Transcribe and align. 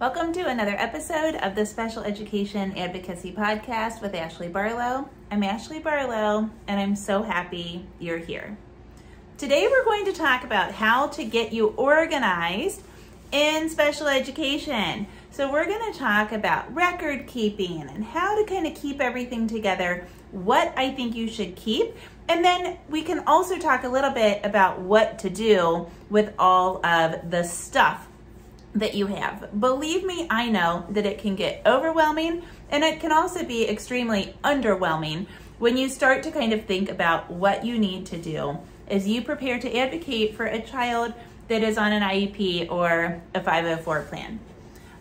Welcome 0.00 0.32
to 0.32 0.48
another 0.48 0.76
episode 0.78 1.34
of 1.34 1.54
the 1.54 1.66
Special 1.66 2.02
Education 2.02 2.72
Advocacy 2.74 3.32
Podcast 3.32 4.00
with 4.00 4.14
Ashley 4.14 4.48
Barlow. 4.48 5.10
I'm 5.30 5.42
Ashley 5.42 5.78
Barlow, 5.78 6.48
and 6.66 6.80
I'm 6.80 6.96
so 6.96 7.22
happy 7.22 7.84
you're 7.98 8.16
here. 8.16 8.56
Today, 9.36 9.68
we're 9.70 9.84
going 9.84 10.06
to 10.06 10.14
talk 10.14 10.42
about 10.42 10.72
how 10.72 11.08
to 11.08 11.22
get 11.22 11.52
you 11.52 11.74
organized 11.76 12.80
in 13.30 13.68
special 13.68 14.06
education. 14.06 15.06
So, 15.32 15.52
we're 15.52 15.66
going 15.66 15.92
to 15.92 15.98
talk 15.98 16.32
about 16.32 16.74
record 16.74 17.26
keeping 17.26 17.82
and 17.82 18.02
how 18.02 18.42
to 18.42 18.46
kind 18.46 18.66
of 18.66 18.74
keep 18.74 19.02
everything 19.02 19.48
together, 19.48 20.06
what 20.30 20.72
I 20.78 20.92
think 20.92 21.14
you 21.14 21.28
should 21.28 21.56
keep, 21.56 21.94
and 22.26 22.42
then 22.42 22.78
we 22.88 23.02
can 23.02 23.18
also 23.26 23.58
talk 23.58 23.84
a 23.84 23.88
little 23.90 24.12
bit 24.12 24.40
about 24.46 24.80
what 24.80 25.18
to 25.18 25.28
do 25.28 25.88
with 26.08 26.32
all 26.38 26.84
of 26.86 27.30
the 27.30 27.42
stuff 27.42 28.06
that 28.74 28.94
you 28.94 29.06
have. 29.06 29.60
Believe 29.60 30.04
me, 30.04 30.26
I 30.30 30.48
know 30.48 30.86
that 30.90 31.06
it 31.06 31.18
can 31.18 31.34
get 31.34 31.62
overwhelming 31.66 32.42
and 32.70 32.84
it 32.84 33.00
can 33.00 33.12
also 33.12 33.44
be 33.44 33.68
extremely 33.68 34.34
underwhelming 34.44 35.26
when 35.58 35.76
you 35.76 35.88
start 35.88 36.22
to 36.22 36.30
kind 36.30 36.52
of 36.52 36.64
think 36.64 36.90
about 36.90 37.30
what 37.30 37.64
you 37.64 37.78
need 37.78 38.06
to 38.06 38.16
do 38.16 38.58
as 38.88 39.06
you 39.06 39.22
prepare 39.22 39.58
to 39.58 39.76
advocate 39.76 40.34
for 40.34 40.46
a 40.46 40.60
child 40.60 41.12
that 41.48 41.62
is 41.62 41.76
on 41.76 41.92
an 41.92 42.02
IEP 42.02 42.70
or 42.70 43.20
a 43.34 43.42
504 43.42 44.02
plan. 44.02 44.38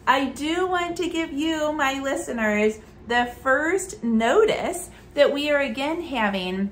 I 0.07 0.25
do 0.25 0.65
want 0.67 0.97
to 0.97 1.07
give 1.07 1.31
you, 1.31 1.71
my 1.71 2.01
listeners, 2.01 2.79
the 3.07 3.31
first 3.43 4.03
notice 4.03 4.89
that 5.13 5.31
we 5.31 5.51
are 5.51 5.59
again 5.59 6.01
having 6.01 6.71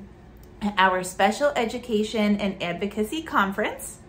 our 0.77 1.03
special 1.03 1.49
education 1.55 2.37
and 2.37 2.61
advocacy 2.61 3.21
conference. 3.21 3.99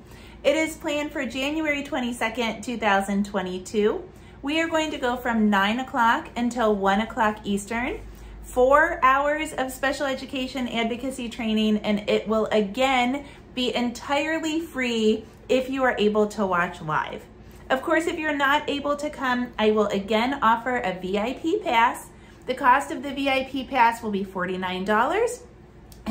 It 0.44 0.54
is 0.54 0.76
planned 0.76 1.10
for 1.10 1.26
January 1.26 1.82
22nd, 1.82 2.62
2022. 2.62 4.08
We 4.40 4.60
are 4.60 4.68
going 4.68 4.92
to 4.92 4.96
go 4.96 5.16
from 5.16 5.50
9 5.50 5.80
o'clock 5.80 6.28
until 6.36 6.76
1 6.76 7.00
o'clock 7.00 7.40
Eastern. 7.42 7.98
Four 8.42 9.00
hours 9.02 9.52
of 9.52 9.72
special 9.72 10.06
education 10.06 10.68
advocacy 10.68 11.28
training, 11.28 11.78
and 11.78 12.08
it 12.08 12.28
will 12.28 12.46
again 12.52 13.24
be 13.56 13.74
entirely 13.74 14.60
free 14.60 15.24
if 15.48 15.68
you 15.68 15.82
are 15.82 15.96
able 15.98 16.28
to 16.28 16.46
watch 16.46 16.80
live. 16.82 17.24
Of 17.68 17.82
course, 17.82 18.06
if 18.06 18.16
you're 18.16 18.36
not 18.36 18.70
able 18.70 18.94
to 18.94 19.10
come, 19.10 19.52
I 19.58 19.72
will 19.72 19.88
again 19.88 20.38
offer 20.40 20.76
a 20.78 20.94
VIP 20.94 21.64
pass. 21.64 22.10
The 22.46 22.54
cost 22.54 22.92
of 22.92 23.02
the 23.02 23.10
VIP 23.10 23.68
pass 23.68 24.04
will 24.04 24.12
be 24.12 24.24
$49. 24.24 25.42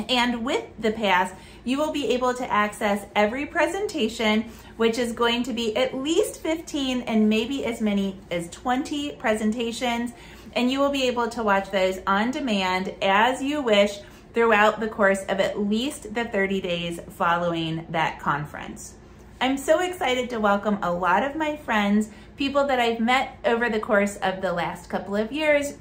And 0.09 0.45
with 0.45 0.65
the 0.79 0.91
pass, 0.91 1.33
you 1.63 1.77
will 1.77 1.91
be 1.91 2.09
able 2.09 2.33
to 2.33 2.51
access 2.51 3.05
every 3.15 3.45
presentation, 3.45 4.45
which 4.77 4.97
is 4.97 5.11
going 5.11 5.43
to 5.43 5.53
be 5.53 5.75
at 5.75 5.95
least 5.95 6.41
15 6.41 7.01
and 7.01 7.27
maybe 7.27 7.65
as 7.65 7.81
many 7.81 8.19
as 8.31 8.49
20 8.49 9.13
presentations. 9.13 10.11
And 10.53 10.71
you 10.71 10.79
will 10.79 10.91
be 10.91 11.07
able 11.07 11.27
to 11.29 11.43
watch 11.43 11.71
those 11.71 11.99
on 12.07 12.31
demand 12.31 12.93
as 13.01 13.41
you 13.41 13.61
wish 13.61 13.99
throughout 14.33 14.79
the 14.79 14.87
course 14.87 15.23
of 15.23 15.39
at 15.39 15.59
least 15.59 16.13
the 16.13 16.25
30 16.25 16.61
days 16.61 16.99
following 17.09 17.85
that 17.89 18.19
conference. 18.19 18.93
I'm 19.41 19.57
so 19.57 19.81
excited 19.81 20.29
to 20.31 20.39
welcome 20.39 20.79
a 20.81 20.91
lot 20.91 21.23
of 21.23 21.35
my 21.35 21.57
friends, 21.57 22.09
people 22.37 22.65
that 22.67 22.79
I've 22.79 22.99
met 22.99 23.37
over 23.45 23.69
the 23.69 23.79
course 23.79 24.15
of 24.17 24.41
the 24.41 24.53
last 24.53 24.89
couple 24.89 25.15
of 25.15 25.31
years 25.31 25.73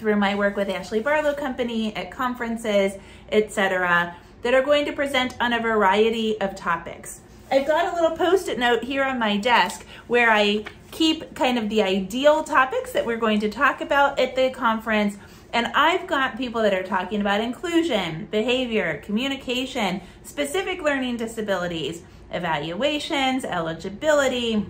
through 0.00 0.16
my 0.16 0.34
work 0.34 0.56
with 0.56 0.70
Ashley 0.70 1.00
Barlow 1.00 1.34
Company 1.34 1.94
at 1.94 2.10
conferences, 2.10 2.94
etc., 3.30 4.16
that 4.42 4.54
are 4.54 4.62
going 4.62 4.86
to 4.86 4.92
present 4.92 5.36
on 5.38 5.52
a 5.52 5.60
variety 5.60 6.40
of 6.40 6.56
topics. 6.56 7.20
I've 7.50 7.66
got 7.66 7.92
a 7.92 7.94
little 7.94 8.16
post-it 8.16 8.58
note 8.58 8.82
here 8.82 9.04
on 9.04 9.18
my 9.18 9.36
desk 9.36 9.84
where 10.06 10.30
I 10.30 10.64
keep 10.90 11.34
kind 11.34 11.58
of 11.58 11.68
the 11.68 11.82
ideal 11.82 12.42
topics 12.42 12.92
that 12.92 13.04
we're 13.04 13.18
going 13.18 13.40
to 13.40 13.50
talk 13.50 13.82
about 13.82 14.18
at 14.18 14.34
the 14.36 14.48
conference. 14.50 15.18
And 15.52 15.66
I've 15.74 16.06
got 16.06 16.38
people 16.38 16.62
that 16.62 16.72
are 16.72 16.82
talking 16.82 17.20
about 17.20 17.42
inclusion, 17.42 18.28
behavior, 18.30 19.02
communication, 19.04 20.00
specific 20.24 20.80
learning 20.82 21.18
disabilities, 21.18 22.02
evaluations, 22.32 23.44
eligibility, 23.44 24.64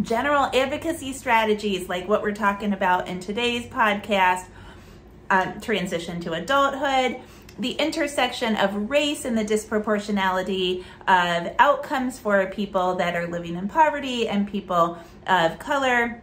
general 0.00 0.44
advocacy 0.54 1.12
strategies 1.12 1.88
like 1.88 2.08
what 2.08 2.22
we're 2.22 2.32
talking 2.32 2.72
about 2.72 3.08
in 3.08 3.20
today's 3.20 3.66
podcast, 3.66 4.44
um, 5.30 5.60
transition 5.60 6.20
to 6.20 6.32
adulthood, 6.32 7.20
the 7.58 7.72
intersection 7.72 8.54
of 8.56 8.90
race 8.90 9.24
and 9.24 9.36
the 9.36 9.44
disproportionality 9.44 10.84
of 11.08 11.54
outcomes 11.58 12.18
for 12.18 12.46
people 12.46 12.96
that 12.96 13.16
are 13.16 13.26
living 13.26 13.56
in 13.56 13.68
poverty 13.68 14.28
and 14.28 14.46
people 14.46 14.98
of 15.26 15.58
color 15.58 16.22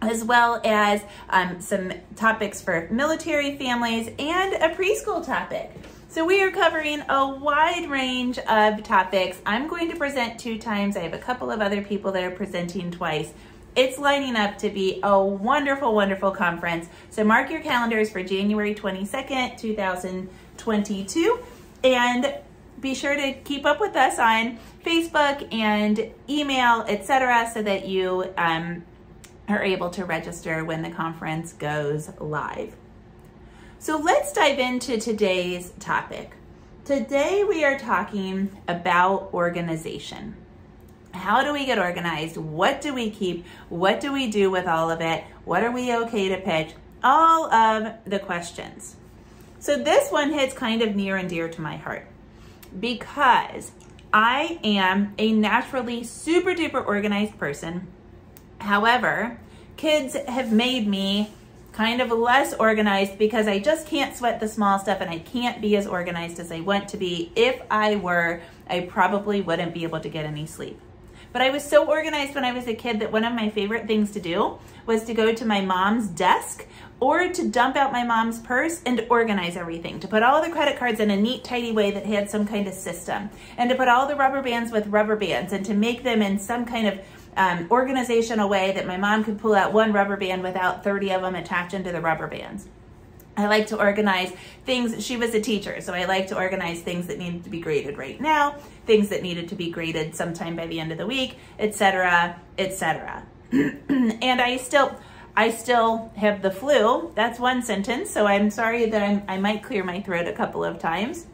as 0.00 0.24
well 0.24 0.60
as 0.64 1.02
um, 1.30 1.60
some 1.60 1.92
topics 2.16 2.60
for 2.60 2.88
military 2.90 3.56
families 3.56 4.08
and 4.18 4.54
a 4.54 4.74
preschool 4.74 5.24
topic. 5.24 5.70
So 6.12 6.26
we 6.26 6.42
are 6.42 6.50
covering 6.50 7.02
a 7.08 7.26
wide 7.26 7.88
range 7.88 8.38
of 8.40 8.82
topics. 8.82 9.40
I'm 9.46 9.66
going 9.66 9.90
to 9.90 9.96
present 9.96 10.38
two 10.38 10.58
times. 10.58 10.94
I 10.94 11.00
have 11.00 11.14
a 11.14 11.18
couple 11.18 11.50
of 11.50 11.62
other 11.62 11.80
people 11.80 12.12
that 12.12 12.22
are 12.22 12.30
presenting 12.30 12.90
twice. 12.90 13.32
It's 13.76 13.98
lining 13.98 14.36
up 14.36 14.58
to 14.58 14.68
be 14.68 15.00
a 15.02 15.18
wonderful, 15.18 15.94
wonderful 15.94 16.30
conference. 16.30 16.86
So 17.08 17.24
mark 17.24 17.50
your 17.50 17.62
calendars 17.62 18.10
for 18.10 18.22
January 18.22 18.74
22nd, 18.74 19.56
2022. 19.56 21.38
And 21.82 22.34
be 22.78 22.94
sure 22.94 23.16
to 23.16 23.32
keep 23.32 23.64
up 23.64 23.80
with 23.80 23.96
us 23.96 24.18
on 24.18 24.58
Facebook 24.84 25.50
and 25.50 26.12
email, 26.28 26.84
etc., 26.88 27.50
so 27.54 27.62
that 27.62 27.88
you 27.88 28.30
um, 28.36 28.84
are 29.48 29.62
able 29.62 29.88
to 29.88 30.04
register 30.04 30.62
when 30.62 30.82
the 30.82 30.90
conference 30.90 31.54
goes 31.54 32.10
live. 32.20 32.76
So 33.82 33.96
let's 33.96 34.32
dive 34.32 34.60
into 34.60 34.96
today's 35.00 35.72
topic. 35.80 36.36
Today 36.84 37.42
we 37.42 37.64
are 37.64 37.76
talking 37.76 38.56
about 38.68 39.34
organization. 39.34 40.36
How 41.10 41.42
do 41.42 41.52
we 41.52 41.66
get 41.66 41.80
organized? 41.80 42.36
What 42.36 42.80
do 42.80 42.94
we 42.94 43.10
keep? 43.10 43.44
What 43.70 43.98
do 43.98 44.12
we 44.12 44.30
do 44.30 44.52
with 44.52 44.68
all 44.68 44.88
of 44.88 45.00
it? 45.00 45.24
What 45.44 45.64
are 45.64 45.72
we 45.72 45.92
okay 45.96 46.28
to 46.28 46.36
pitch? 46.36 46.74
All 47.02 47.52
of 47.52 47.94
the 48.04 48.20
questions. 48.20 48.94
So 49.58 49.76
this 49.76 50.12
one 50.12 50.32
hits 50.32 50.54
kind 50.54 50.80
of 50.80 50.94
near 50.94 51.16
and 51.16 51.28
dear 51.28 51.48
to 51.48 51.60
my 51.60 51.76
heart 51.76 52.06
because 52.78 53.72
I 54.12 54.60
am 54.62 55.12
a 55.18 55.32
naturally 55.32 56.04
super 56.04 56.54
duper 56.54 56.86
organized 56.86 57.36
person. 57.36 57.88
However, 58.60 59.40
kids 59.76 60.14
have 60.28 60.52
made 60.52 60.86
me 60.86 61.32
kind 61.72 62.02
of 62.02 62.10
less 62.10 62.52
organized 62.54 63.18
because 63.18 63.48
I 63.48 63.58
just 63.58 63.86
can't 63.86 64.14
sweat 64.14 64.40
the 64.40 64.48
small 64.48 64.78
stuff 64.78 65.00
and 65.00 65.10
I 65.10 65.18
can't 65.18 65.60
be 65.60 65.76
as 65.76 65.86
organized 65.86 66.38
as 66.38 66.52
I 66.52 66.60
want 66.60 66.88
to 66.88 66.96
be. 66.96 67.32
If 67.34 67.60
I 67.70 67.96
were, 67.96 68.42
I 68.68 68.80
probably 68.80 69.40
wouldn't 69.40 69.74
be 69.74 69.84
able 69.84 70.00
to 70.00 70.08
get 70.08 70.26
any 70.26 70.46
sleep. 70.46 70.78
But 71.32 71.40
I 71.40 71.48
was 71.48 71.64
so 71.64 71.86
organized 71.86 72.34
when 72.34 72.44
I 72.44 72.52
was 72.52 72.66
a 72.66 72.74
kid 72.74 73.00
that 73.00 73.10
one 73.10 73.24
of 73.24 73.32
my 73.32 73.48
favorite 73.48 73.86
things 73.86 74.10
to 74.12 74.20
do 74.20 74.58
was 74.84 75.04
to 75.04 75.14
go 75.14 75.32
to 75.32 75.44
my 75.46 75.62
mom's 75.62 76.08
desk 76.08 76.66
or 77.00 77.28
to 77.28 77.48
dump 77.48 77.74
out 77.74 77.90
my 77.90 78.04
mom's 78.04 78.38
purse 78.38 78.82
and 78.84 79.06
organize 79.08 79.56
everything, 79.56 79.98
to 79.98 80.06
put 80.06 80.22
all 80.22 80.42
the 80.42 80.50
credit 80.50 80.78
cards 80.78 81.00
in 81.00 81.10
a 81.10 81.16
neat, 81.16 81.42
tidy 81.42 81.72
way 81.72 81.90
that 81.90 82.04
had 82.06 82.30
some 82.30 82.46
kind 82.46 82.68
of 82.68 82.74
system, 82.74 83.30
and 83.56 83.70
to 83.70 83.74
put 83.74 83.88
all 83.88 84.06
the 84.06 84.14
rubber 84.14 84.40
bands 84.40 84.70
with 84.70 84.86
rubber 84.86 85.16
bands, 85.16 85.52
and 85.52 85.64
to 85.66 85.74
make 85.74 86.04
them 86.04 86.22
in 86.22 86.38
some 86.38 86.64
kind 86.64 86.86
of 86.86 87.00
um, 87.36 87.68
organizational 87.70 88.48
way 88.48 88.72
that 88.72 88.86
my 88.86 88.96
mom 88.96 89.24
could 89.24 89.38
pull 89.38 89.54
out 89.54 89.72
one 89.72 89.92
rubber 89.92 90.16
band 90.16 90.42
without 90.42 90.84
30 90.84 91.12
of 91.12 91.22
them 91.22 91.34
attached 91.34 91.74
into 91.74 91.92
the 91.92 92.00
rubber 92.00 92.26
bands. 92.26 92.68
I 93.36 93.46
like 93.46 93.68
to 93.68 93.78
organize 93.78 94.30
things. 94.66 95.04
She 95.04 95.16
was 95.16 95.34
a 95.34 95.40
teacher, 95.40 95.80
so 95.80 95.94
I 95.94 96.04
like 96.04 96.26
to 96.28 96.36
organize 96.36 96.82
things 96.82 97.06
that 97.06 97.18
needed 97.18 97.44
to 97.44 97.50
be 97.50 97.60
graded 97.60 97.96
right 97.96 98.20
now, 98.20 98.56
things 98.86 99.08
that 99.08 99.22
needed 99.22 99.48
to 99.48 99.54
be 99.54 99.70
graded 99.70 100.14
sometime 100.14 100.54
by 100.54 100.66
the 100.66 100.78
end 100.78 100.92
of 100.92 100.98
the 100.98 101.06
week, 101.06 101.38
etc., 101.58 102.38
etc. 102.58 103.22
and 103.52 104.40
I 104.40 104.58
still, 104.58 104.94
I 105.34 105.50
still 105.50 106.12
have 106.16 106.42
the 106.42 106.50
flu. 106.50 107.10
That's 107.14 107.38
one 107.40 107.62
sentence, 107.62 108.10
so 108.10 108.26
I'm 108.26 108.50
sorry 108.50 108.90
that 108.90 109.02
I'm, 109.02 109.22
I 109.26 109.38
might 109.38 109.62
clear 109.62 109.82
my 109.82 110.02
throat 110.02 110.28
a 110.28 110.32
couple 110.32 110.62
of 110.62 110.78
times. 110.78 111.26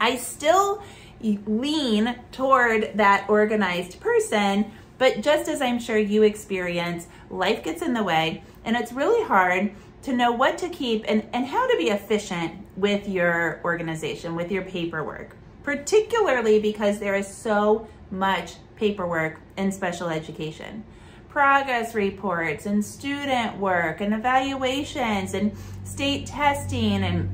I 0.00 0.16
still 0.16 0.82
lean 1.20 2.16
toward 2.32 2.90
that 2.96 3.26
organized 3.28 4.00
person 4.00 4.72
but 4.98 5.20
just 5.20 5.48
as 5.48 5.60
I'm 5.60 5.78
sure 5.78 5.98
you 5.98 6.22
experience, 6.22 7.06
life 7.30 7.62
gets 7.62 7.82
in 7.82 7.92
the 7.92 8.02
way 8.02 8.42
and 8.64 8.76
it's 8.76 8.92
really 8.92 9.24
hard 9.24 9.70
to 10.02 10.12
know 10.12 10.32
what 10.32 10.58
to 10.58 10.68
keep 10.68 11.04
and, 11.08 11.26
and 11.32 11.46
how 11.46 11.66
to 11.66 11.76
be 11.76 11.90
efficient 11.90 12.52
with 12.76 13.08
your 13.08 13.60
organization, 13.64 14.34
with 14.36 14.50
your 14.52 14.62
paperwork, 14.62 15.36
particularly 15.62 16.60
because 16.60 16.98
there 16.98 17.14
is 17.14 17.26
so 17.26 17.88
much 18.10 18.54
paperwork 18.76 19.40
in 19.56 19.72
special 19.72 20.08
education. 20.08 20.84
Progress 21.28 21.94
reports 21.94 22.66
and 22.66 22.84
student 22.84 23.58
work 23.58 24.00
and 24.00 24.14
evaluations 24.14 25.34
and 25.34 25.52
state 25.84 26.26
testing 26.26 27.02
and 27.02 27.28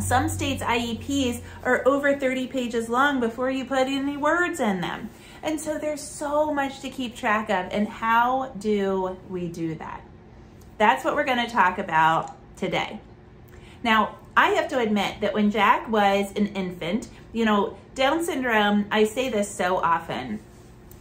some 0.00 0.28
states' 0.28 0.62
IEPs 0.62 1.42
are 1.62 1.86
over 1.86 2.16
30 2.16 2.46
pages 2.48 2.88
long 2.88 3.20
before 3.20 3.50
you 3.50 3.64
put 3.64 3.86
any 3.86 4.16
words 4.16 4.60
in 4.60 4.80
them. 4.80 5.10
And 5.42 5.60
so 5.60 5.78
there's 5.78 6.02
so 6.02 6.52
much 6.52 6.80
to 6.80 6.90
keep 6.90 7.16
track 7.16 7.48
of. 7.48 7.72
And 7.72 7.88
how 7.88 8.52
do 8.58 9.16
we 9.28 9.48
do 9.48 9.74
that? 9.76 10.02
That's 10.78 11.04
what 11.04 11.14
we're 11.14 11.24
going 11.24 11.44
to 11.44 11.50
talk 11.50 11.78
about 11.78 12.36
today. 12.56 13.00
Now, 13.82 14.16
I 14.36 14.50
have 14.50 14.68
to 14.68 14.78
admit 14.78 15.20
that 15.20 15.34
when 15.34 15.50
Jack 15.50 15.88
was 15.88 16.30
an 16.36 16.48
infant, 16.48 17.08
you 17.32 17.44
know, 17.44 17.76
Down 17.94 18.24
syndrome, 18.24 18.86
I 18.90 19.04
say 19.04 19.28
this 19.28 19.50
so 19.50 19.78
often. 19.78 20.40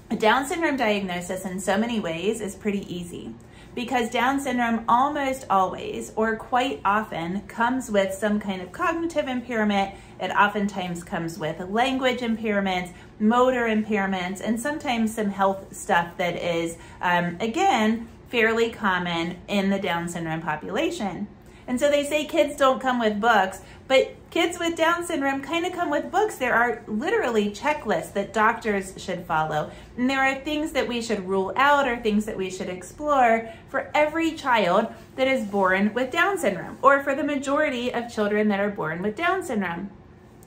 A 0.10 0.16
Down 0.16 0.46
syndrome 0.46 0.78
diagnosis 0.78 1.46
in 1.46 1.60
so 1.60 1.78
many 1.78 2.00
ways 2.00 2.42
is 2.42 2.56
pretty 2.56 2.94
easy 2.94 3.36
because 3.76 4.10
Down 4.10 4.40
syndrome 4.40 4.84
almost 4.88 5.46
always 5.50 6.12
or 6.16 6.36
quite 6.36 6.82
often 6.84 7.42
comes 7.42 7.90
with 7.90 8.14
some 8.14 8.40
kind 8.40 8.62
of 8.62 8.72
cognitive 8.72 9.28
impairment. 9.28 9.96
It 10.20 10.32
oftentimes 10.32 11.04
comes 11.04 11.38
with 11.38 11.60
language 11.70 12.20
impairments, 12.20 12.92
motor 13.20 13.68
impairments, 13.68 14.42
and 14.42 14.60
sometimes 14.60 15.14
some 15.14 15.30
health 15.30 15.76
stuff 15.76 16.18
that 16.18 16.36
is, 16.36 16.78
um, 17.02 17.38
again, 17.40 18.08
fairly 18.30 18.70
common 18.70 19.38
in 19.48 19.70
the 19.70 19.80
Down 19.80 20.08
syndrome 20.10 20.42
population. 20.42 21.28
And 21.68 21.80
so 21.80 21.90
they 21.90 22.04
say 22.04 22.26
kids 22.26 22.56
don't 22.56 22.80
come 22.82 23.00
with 23.00 23.22
books, 23.22 23.62
but 23.88 24.16
kids 24.32 24.60
with 24.60 24.76
Down 24.76 25.04
syndrome 25.04 25.42
kind 25.42 25.66
of 25.66 25.74
come 25.74 25.90
with 25.90 26.12
books. 26.12 26.36
There 26.36 26.54
are 26.54 26.84
literally 26.88 27.50
checklists 27.50 28.14
that 28.14 28.34
doctors 28.34 28.94
should 28.98 29.26
follow. 29.26 29.72
And 29.98 30.10
there 30.10 30.22
are 30.22 30.36
things 30.36 30.72
that 30.74 30.88
we 30.88 31.02
should 31.02 31.28
rule 31.28 31.52
out 31.56 31.88
or 31.88 31.98
things 31.98 32.26
that 32.26 32.38
we 32.38 32.50
should 32.50 32.70
explore 32.70 33.50
for 33.70 33.90
every 33.94 34.32
child 34.32 34.88
that 35.16 35.28
is 35.28 35.46
born 35.46 35.94
with 35.94 36.12
Down 36.12 36.38
syndrome 36.38 36.78
or 36.82 37.02
for 37.02 37.16
the 37.16 37.24
majority 37.24 37.94
of 37.94 38.14
children 38.14 38.48
that 38.50 38.60
are 38.60 38.70
born 38.70 39.02
with 39.02 39.16
Down 39.16 39.44
syndrome. 39.44 39.90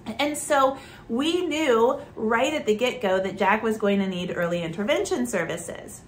And 0.07 0.37
so 0.37 0.79
we 1.09 1.47
knew 1.47 2.01
right 2.17 2.53
at 2.55 2.67
the 2.67 2.75
get 2.75 3.01
go 3.01 3.21
that 3.21 3.37
Jack 3.37 3.63
was 3.63 3.79
going 3.79 4.01
to 4.01 4.07
need 4.07 4.33
early 4.35 4.63
intervention 4.63 5.27
services. 5.27 6.03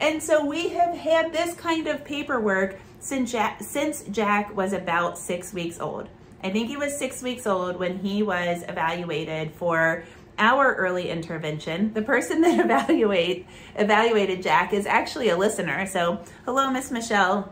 And 0.00 0.22
so 0.22 0.44
we 0.44 0.70
have 0.70 0.96
had 0.96 1.32
this 1.32 1.54
kind 1.54 1.86
of 1.86 2.04
paperwork 2.04 2.78
since 3.00 3.32
Jack, 3.32 3.62
since 3.62 4.02
Jack 4.04 4.56
was 4.56 4.72
about 4.72 5.18
six 5.18 5.52
weeks 5.52 5.78
old. 5.78 6.08
I 6.44 6.50
think 6.50 6.68
he 6.68 6.76
was 6.76 6.96
six 6.96 7.22
weeks 7.22 7.46
old 7.46 7.78
when 7.78 7.98
he 8.00 8.22
was 8.22 8.64
evaluated 8.68 9.52
for 9.52 10.04
our 10.38 10.74
early 10.74 11.08
intervention. 11.08 11.94
The 11.94 12.02
person 12.02 12.42
that 12.42 12.60
evaluate 12.64 13.46
evaluated 13.76 14.42
Jack 14.42 14.74
is 14.74 14.84
actually 14.84 15.30
a 15.30 15.38
listener. 15.38 15.86
So 15.86 16.22
hello, 16.44 16.70
Miss 16.70 16.90
Michelle. 16.90 17.50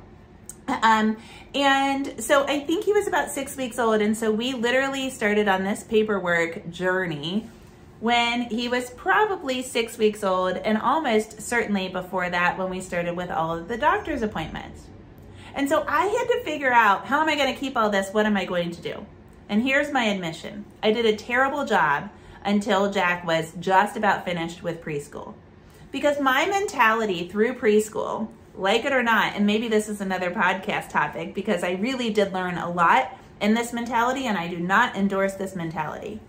Um, 0.68 1.16
and 1.54 2.22
so 2.22 2.44
I 2.44 2.60
think 2.60 2.84
he 2.84 2.92
was 2.92 3.08
about 3.08 3.30
six 3.30 3.56
weeks 3.56 3.78
old. 3.78 4.02
And 4.02 4.14
so 4.14 4.30
we 4.30 4.52
literally 4.52 5.08
started 5.08 5.48
on 5.48 5.64
this 5.64 5.82
paperwork 5.84 6.70
journey 6.70 7.48
when 8.00 8.42
he 8.42 8.68
was 8.68 8.90
probably 8.90 9.62
six 9.62 9.96
weeks 9.96 10.22
old 10.22 10.58
and 10.58 10.76
almost 10.76 11.40
certainly 11.40 11.88
before 11.88 12.28
that 12.28 12.58
when 12.58 12.68
we 12.68 12.80
started 12.80 13.16
with 13.16 13.30
all 13.30 13.56
of 13.56 13.68
the 13.68 13.78
doctor's 13.78 14.20
appointments. 14.20 14.82
And 15.54 15.68
so 15.68 15.84
I 15.86 16.06
had 16.06 16.28
to 16.28 16.44
figure 16.44 16.72
out 16.72 17.06
how 17.06 17.20
am 17.20 17.28
I 17.28 17.36
going 17.36 17.52
to 17.52 17.60
keep 17.60 17.76
all 17.76 17.90
this? 17.90 18.10
What 18.12 18.26
am 18.26 18.36
I 18.36 18.44
going 18.44 18.70
to 18.70 18.80
do? 18.80 19.06
And 19.48 19.62
here's 19.62 19.92
my 19.92 20.04
admission 20.04 20.64
I 20.82 20.92
did 20.92 21.04
a 21.04 21.16
terrible 21.16 21.64
job 21.64 22.10
until 22.44 22.90
Jack 22.90 23.24
was 23.24 23.52
just 23.60 23.96
about 23.96 24.24
finished 24.24 24.62
with 24.62 24.82
preschool. 24.82 25.34
Because 25.90 26.20
my 26.20 26.46
mentality 26.46 27.28
through 27.28 27.54
preschool, 27.54 28.28
like 28.54 28.84
it 28.84 28.92
or 28.92 29.02
not, 29.02 29.34
and 29.34 29.46
maybe 29.46 29.68
this 29.68 29.88
is 29.88 30.00
another 30.00 30.30
podcast 30.30 30.88
topic 30.88 31.34
because 31.34 31.62
I 31.62 31.72
really 31.72 32.10
did 32.10 32.32
learn 32.32 32.56
a 32.56 32.70
lot 32.70 33.16
in 33.40 33.54
this 33.54 33.72
mentality 33.72 34.26
and 34.26 34.38
I 34.38 34.48
do 34.48 34.58
not 34.58 34.96
endorse 34.96 35.34
this 35.34 35.54
mentality. 35.54 36.20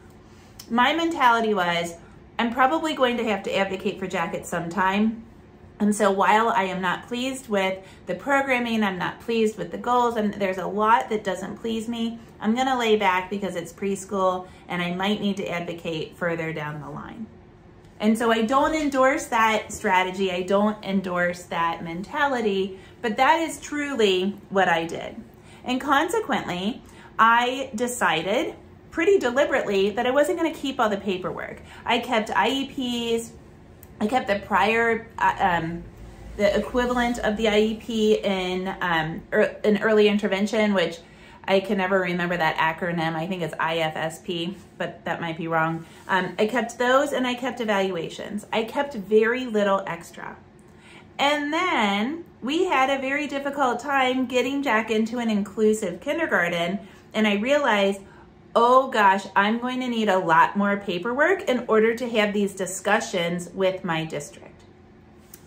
My 0.70 0.94
mentality 0.94 1.53
was 1.53 1.96
I'm 2.38 2.53
probably 2.53 2.96
going 2.96 3.18
to 3.18 3.24
have 3.25 3.44
to 3.44 3.56
advocate 3.56 4.00
for 4.00 4.08
Jack 4.08 4.34
at 4.34 4.46
some 4.46 4.70
time 4.70 5.24
and 5.84 5.94
so 5.94 6.10
while 6.10 6.48
I 6.48 6.63
am 6.63 6.82
not 6.82 7.08
pleased 7.08 7.50
with 7.50 7.78
the 8.06 8.16
programming, 8.16 8.84
I'm 8.84 8.98
not 8.98 9.20
pleased 9.20 9.58
with 9.58 9.72
the 9.72 9.78
goals, 9.78 10.16
and 10.16 10.34
there's 10.34 10.58
a 10.58 10.66
lot 10.66 11.10
that 11.10 11.24
doesn't 11.24 11.58
please 11.58 11.90
me, 11.90 12.20
I'm 12.40 12.56
gonna 12.56 12.80
lay 12.80 12.96
back 12.96 13.30
because 13.30 13.56
it's 13.56 13.74
preschool 13.74 14.48
and 14.68 14.82
I 14.82 14.96
might 14.96 15.20
need 15.20 15.38
to 15.38 15.48
advocate 15.48 16.18
further 16.18 16.54
down 16.54 16.82
the 16.82 16.90
line. 16.90 17.28
And 18.00 18.18
so 18.18 18.32
I 18.32 18.44
don't 18.44 18.74
endorse 18.74 19.25
that 19.28 19.72
strategy, 19.72 20.32
I 20.32 20.44
don't 20.44 20.82
endorse 20.84 21.44
that 21.44 21.84
mentality, 21.84 22.80
but 23.02 23.18
that 23.18 23.42
is 23.42 23.60
truly 23.60 24.38
what 24.50 24.70
I 24.70 24.86
did. 24.86 25.16
And 25.66 25.80
consequently, 25.80 26.82
I 27.20 27.72
decided 27.75 28.56
pretty 28.90 29.20
deliberately 29.20 29.90
that 29.90 30.08
I 30.08 30.12
wasn't 30.12 30.38
gonna 30.38 30.54
keep 30.54 30.80
all 30.80 30.90
the 30.90 30.98
paperwork. 30.98 31.62
I 31.86 32.00
kept 32.00 32.30
IEPs, 32.30 33.32
I 34.00 34.08
kept 34.08 34.28
the 34.28 34.40
prior, 34.40 35.08
uh, 35.18 35.36
um, 35.40 35.84
the 36.38 36.58
equivalent 36.58 37.20
of 37.20 37.38
the 37.38 37.46
IEP 37.46 38.24
in 38.24 38.76
um, 38.82 39.22
er, 39.32 39.56
an 39.64 39.82
early 39.82 40.08
intervention, 40.08 40.74
which 40.74 40.98
I 41.46 41.60
can 41.60 41.78
never 41.78 42.00
remember 42.00 42.38
that 42.38 42.56
acronym. 42.58 43.16
I 43.16 43.28
think 43.28 43.42
it's 43.42 43.54
IFSP, 43.56 44.56
but 44.78 45.04
that 45.06 45.20
might 45.20 45.38
be 45.38 45.48
wrong. 45.48 45.86
Um, 46.08 46.36
I 46.40 46.48
kept 46.48 46.78
those 46.78 47.12
and 47.12 47.28
I 47.28 47.36
kept 47.36 47.60
evaluations. 47.60 48.46
I 48.52 48.64
kept 48.64 48.94
very 48.94 49.46
little 49.46 49.84
extra. 49.86 50.38
And 51.20 51.54
then 51.54 52.26
we 52.42 52.66
had 52.66 52.90
a 52.90 53.00
very 53.00 53.28
difficult 53.28 53.80
time 53.80 54.26
getting 54.26 54.64
Jack 54.64 54.90
into 54.90 55.20
an 55.20 55.30
inclusive 55.30 56.02
kindergarten. 56.02 56.80
And 57.14 57.28
I 57.28 57.36
realized, 57.36 58.02
oh 58.55 58.89
gosh, 58.89 59.25
I'm 59.36 59.60
going 59.60 59.79
to 59.79 59.88
need 59.88 60.10
a 60.10 60.19
lot 60.19 60.55
more 60.55 60.77
paperwork 60.77 61.50
in 61.50 61.65
order 61.67 61.95
to 61.95 62.10
have 62.10 62.33
these 62.33 62.53
discussions 62.53 63.50
with 63.50 63.83
my 63.83 64.05
district. 64.05 64.62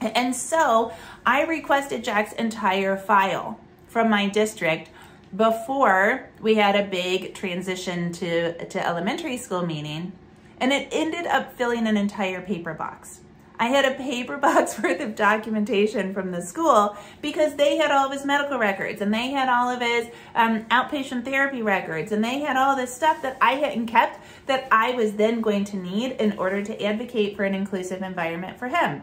And 0.01 0.35
so 0.35 0.93
I 1.25 1.43
requested 1.45 2.05
Jack's 2.05 2.33
entire 2.35 2.97
file 2.97 3.59
from 3.89 4.11
my 4.11 4.29
district 4.29 4.91
before 5.35 6.29
we 6.41 6.57
had 6.57 6.77
a 6.77 6.85
big 6.85 7.35
transition 7.35 8.13
to, 8.13 8.67
to 8.67 8.87
elementary 8.87 9.37
school 9.37 9.65
meeting, 9.65 10.13
and 10.59 10.73
it 10.73 10.89
ended 10.93 11.27
up 11.27 11.57
filling 11.57 11.87
an 11.87 11.97
entire 11.97 12.41
paper 12.41 12.75
box. 12.75 13.21
I 13.59 13.67
had 13.67 13.85
a 13.85 13.95
paper 13.95 14.37
box 14.37 14.79
worth 14.83 15.01
of 15.01 15.15
documentation 15.15 16.13
from 16.13 16.31
the 16.31 16.43
school 16.43 16.97
because 17.23 17.55
they 17.55 17.77
had 17.77 17.91
all 17.91 18.07
of 18.07 18.13
his 18.13 18.25
medical 18.25 18.59
records 18.59 19.01
and 19.01 19.13
they 19.13 19.31
had 19.31 19.49
all 19.49 19.71
of 19.71 19.81
his 19.81 20.09
um, 20.35 20.65
outpatient 20.67 21.25
therapy 21.25 21.63
records 21.63 22.13
and 22.13 22.23
they 22.23 22.41
had 22.41 22.57
all 22.57 22.77
this 22.77 22.95
stuff 22.95 23.23
that 23.23 23.37
I 23.41 23.53
hadn't 23.53 23.87
kept 23.87 24.21
that 24.47 24.69
I 24.71 24.93
was 24.93 25.13
then 25.15 25.41
going 25.41 25.65
to 25.67 25.77
need 25.77 26.13
in 26.13 26.39
order 26.39 26.63
to 26.63 26.83
advocate 26.83 27.37
for 27.37 27.45
an 27.45 27.55
inclusive 27.55 28.03
environment 28.03 28.59
for 28.59 28.69
him. 28.69 29.03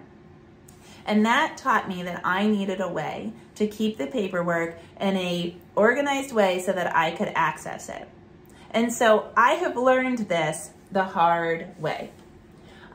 And 1.06 1.26
that 1.26 1.58
taught 1.58 1.90
me 1.90 2.04
that 2.04 2.22
I 2.24 2.48
needed 2.48 2.80
a 2.80 2.88
way 2.88 3.34
to 3.56 3.68
keep 3.68 3.98
the 3.98 4.08
paperwork 4.08 4.80
in 5.00 5.18
a 5.18 5.56
organized 5.76 6.32
way 6.32 6.60
so 6.60 6.72
that 6.72 6.96
I 6.96 7.12
could 7.12 7.32
access 7.36 7.90
it. 7.90 8.08
And 8.72 8.92
so 8.92 9.32
I 9.36 9.54
have 9.54 9.76
learned 9.76 10.30
this 10.30 10.72
the 10.92 11.04
hard 11.04 11.80
way. 11.80 12.12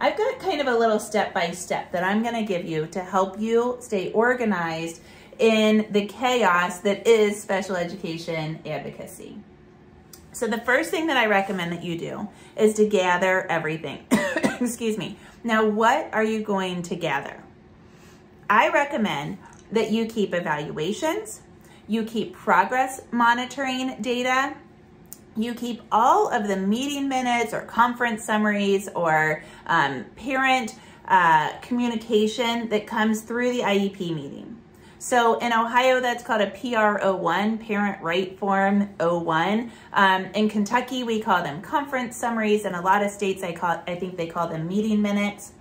I've 0.01 0.17
got 0.17 0.39
kind 0.39 0.61
of 0.61 0.69
a 0.69 0.77
little 0.77 1.01
step 1.01 1.35
by 1.35 1.51
step 1.51 1.91
that 1.93 2.05
I'm 2.05 2.23
going 2.23 2.35
to 2.35 2.45
give 2.45 2.65
you 2.65 2.87
to 2.89 3.01
help 3.01 3.41
you 3.41 3.79
stay 3.81 4.13
organized 4.13 5.01
in 5.39 5.87
the 5.91 6.07
chaos 6.07 6.81
that 6.81 7.07
is 7.07 7.41
special 7.41 7.77
education 7.77 8.61
advocacy. 8.65 9.39
So 10.33 10.47
the 10.47 10.59
first 10.59 10.91
thing 10.91 11.09
that 11.09 11.17
I 11.17 11.27
recommend 11.27 11.73
that 11.73 11.83
you 11.83 11.99
do 11.99 12.29
is 12.57 12.75
to 12.75 12.87
gather 12.87 13.45
everything. 13.51 14.05
Excuse 14.61 14.97
me. 14.97 15.17
Now, 15.43 15.65
what 15.67 16.09
are 16.13 16.25
you 16.25 16.43
going 16.43 16.83
to 16.83 16.97
gather? 16.97 17.43
I 18.49 18.69
recommend 18.69 19.39
that 19.73 19.91
you 19.91 20.07
keep 20.07 20.33
evaluations, 20.33 21.43
you 21.89 22.05
keep 22.05 22.35
progress 22.35 23.01
monitoring 23.11 24.01
data, 24.01 24.57
you 25.39 25.55
keep 25.55 25.81
all 25.93 26.29
of 26.29 26.49
the 26.49 26.57
meeting 26.57 27.09
minutes 27.09 27.55
or 27.55 27.63
conference 27.63 28.25
summaries 28.25 28.89
or 28.95 29.43
um, 29.67 30.05
parent 30.17 30.75
uh, 31.07 31.53
communication 31.63 32.69
that 32.69 32.87
comes 32.87 33.23
through 33.23 33.53
the 33.53 33.61
IEP 33.61 34.15
meeting. 34.15 34.57
So 34.99 35.39
in 35.39 35.53
Ohio, 35.53 36.01
that's 36.01 36.25
called 36.25 36.41
a 36.41 36.51
PR01, 36.51 37.65
Parent 37.65 38.03
Right 38.03 38.37
Form 38.37 38.91
01. 38.99 39.71
Um, 39.93 40.25
in 40.35 40.49
Kentucky, 40.49 41.05
we 41.05 41.21
call 41.21 41.43
them 41.45 41.63
conference 41.63 42.17
summaries. 42.17 42.65
In 42.65 42.75
a 42.75 42.83
lot 42.83 43.05
of 43.05 43.11
states, 43.11 43.45
I, 43.45 43.53
call, 43.53 43.81
I 43.87 43.95
think 43.95 44.17
they 44.17 44.27
call 44.27 44.49
them 44.49 44.67
meeting 44.67 45.01
minutes. 45.01 45.53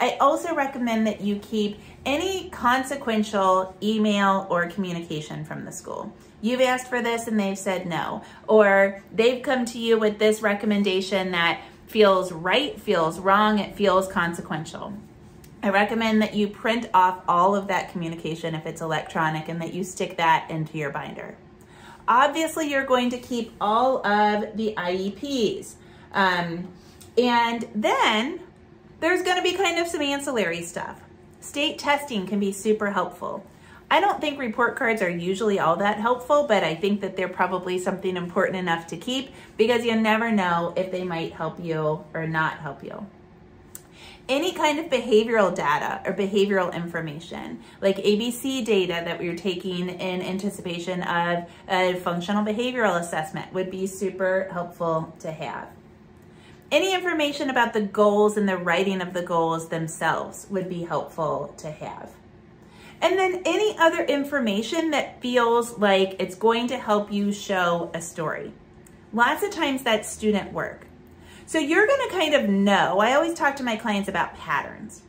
I 0.00 0.16
also 0.18 0.54
recommend 0.54 1.06
that 1.06 1.20
you 1.20 1.36
keep 1.36 1.78
any 2.06 2.48
consequential 2.48 3.76
email 3.82 4.46
or 4.48 4.66
communication 4.70 5.44
from 5.44 5.66
the 5.66 5.72
school. 5.72 6.10
You've 6.40 6.60
asked 6.60 6.88
for 6.88 7.02
this 7.02 7.26
and 7.26 7.38
they've 7.38 7.58
said 7.58 7.86
no. 7.86 8.22
Or 8.48 9.02
they've 9.12 9.42
come 9.42 9.64
to 9.66 9.78
you 9.78 9.98
with 9.98 10.18
this 10.18 10.42
recommendation 10.42 11.32
that 11.32 11.60
feels 11.86 12.32
right, 12.32 12.80
feels 12.80 13.18
wrong, 13.18 13.58
it 13.58 13.74
feels 13.74 14.08
consequential. 14.08 14.94
I 15.62 15.68
recommend 15.68 16.22
that 16.22 16.34
you 16.34 16.48
print 16.48 16.88
off 16.94 17.22
all 17.28 17.54
of 17.54 17.68
that 17.68 17.92
communication 17.92 18.54
if 18.54 18.64
it's 18.64 18.80
electronic 18.80 19.48
and 19.48 19.60
that 19.60 19.74
you 19.74 19.84
stick 19.84 20.16
that 20.16 20.50
into 20.50 20.78
your 20.78 20.90
binder. 20.90 21.36
Obviously, 22.08 22.70
you're 22.70 22.86
going 22.86 23.10
to 23.10 23.18
keep 23.18 23.52
all 23.60 24.04
of 24.06 24.56
the 24.56 24.74
IEPs. 24.76 25.74
Um, 26.12 26.68
and 27.18 27.68
then 27.74 28.40
there's 29.00 29.22
going 29.22 29.36
to 29.36 29.42
be 29.42 29.52
kind 29.52 29.78
of 29.78 29.86
some 29.86 30.00
ancillary 30.00 30.62
stuff. 30.62 31.00
State 31.40 31.78
testing 31.78 32.26
can 32.26 32.40
be 32.40 32.52
super 32.52 32.90
helpful. 32.90 33.44
I 33.92 33.98
don't 33.98 34.20
think 34.20 34.38
report 34.38 34.76
cards 34.76 35.02
are 35.02 35.10
usually 35.10 35.58
all 35.58 35.74
that 35.76 35.98
helpful, 35.98 36.44
but 36.46 36.62
I 36.62 36.76
think 36.76 37.00
that 37.00 37.16
they're 37.16 37.28
probably 37.28 37.76
something 37.76 38.16
important 38.16 38.56
enough 38.56 38.86
to 38.88 38.96
keep 38.96 39.32
because 39.56 39.84
you 39.84 39.96
never 39.96 40.30
know 40.30 40.72
if 40.76 40.92
they 40.92 41.02
might 41.02 41.32
help 41.32 41.58
you 41.58 42.04
or 42.14 42.28
not 42.28 42.58
help 42.58 42.84
you. 42.84 43.06
Any 44.28 44.52
kind 44.52 44.78
of 44.78 44.86
behavioral 44.86 45.52
data 45.52 46.02
or 46.06 46.12
behavioral 46.12 46.72
information, 46.72 47.64
like 47.80 47.96
ABC 47.96 48.64
data 48.64 49.02
that 49.04 49.18
we're 49.18 49.34
taking 49.34 49.88
in 49.88 50.22
anticipation 50.22 51.02
of 51.02 51.50
a 51.68 51.94
functional 51.94 52.44
behavioral 52.44 53.00
assessment, 53.00 53.52
would 53.52 53.72
be 53.72 53.88
super 53.88 54.48
helpful 54.52 55.12
to 55.18 55.32
have. 55.32 55.68
Any 56.70 56.94
information 56.94 57.50
about 57.50 57.72
the 57.72 57.80
goals 57.80 58.36
and 58.36 58.48
the 58.48 58.56
writing 58.56 59.00
of 59.00 59.14
the 59.14 59.22
goals 59.22 59.68
themselves 59.68 60.46
would 60.48 60.68
be 60.68 60.84
helpful 60.84 61.52
to 61.58 61.72
have. 61.72 62.10
And 63.02 63.18
then 63.18 63.42
any 63.44 63.76
other 63.78 64.04
information 64.04 64.90
that 64.90 65.20
feels 65.22 65.78
like 65.78 66.16
it's 66.18 66.34
going 66.34 66.68
to 66.68 66.78
help 66.78 67.10
you 67.10 67.32
show 67.32 67.90
a 67.94 68.00
story. 68.02 68.52
Lots 69.12 69.42
of 69.42 69.50
times 69.50 69.82
that's 69.82 70.08
student 70.08 70.52
work. 70.52 70.86
So 71.46 71.58
you're 71.58 71.86
going 71.86 72.08
to 72.08 72.14
kind 72.14 72.34
of 72.34 72.48
know, 72.48 73.00
I 73.00 73.14
always 73.14 73.34
talk 73.34 73.56
to 73.56 73.64
my 73.64 73.76
clients 73.76 74.08
about 74.08 74.36
patterns. 74.36 75.02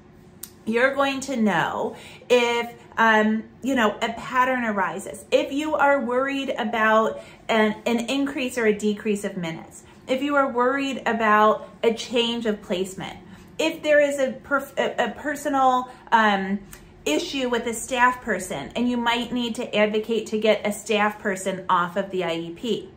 You're 0.66 0.96
going 0.96 1.20
to 1.22 1.36
know 1.36 1.96
if, 2.30 2.74
um, 2.98 3.44
you 3.62 3.76
know, 3.76 3.98
a 4.02 4.14
pattern 4.14 4.64
arises. 4.64 5.26
If 5.30 5.52
you 5.52 5.76
are 5.76 6.00
worried 6.00 6.50
about 6.58 7.22
an, 7.50 7.76
an 7.86 8.10
increase 8.10 8.58
or 8.58 8.66
a 8.66 8.74
decrease 8.74 9.24
of 9.24 9.38
minutes, 9.38 9.84
if 10.08 10.22
you 10.22 10.36
are 10.36 10.52
worried 10.52 11.04
about 11.06 11.70
a 11.84 11.94
change 11.94 12.46
of 12.46 12.62
placement, 12.62 13.20
if 13.60 13.84
there 13.84 14.00
is 14.00 14.18
a, 14.18 14.36
a, 14.78 15.10
a 15.10 15.12
personal 15.12 15.90
um, 16.12 16.60
issue 17.06 17.50
with 17.50 17.66
a 17.68 17.74
staff 17.74 18.22
person 18.22 18.72
and 18.76 18.90
you 18.90 18.98
might 18.98 19.32
need 19.32 19.56
to 19.56 19.76
advocate 19.76 20.28
to 20.28 20.40
get 20.40 20.66
a 20.66 20.72
staff 20.72 21.20
person 21.20 21.66
off 21.70 21.96
of 21.96 22.12
the 22.12 22.22
IEP. 22.22 22.90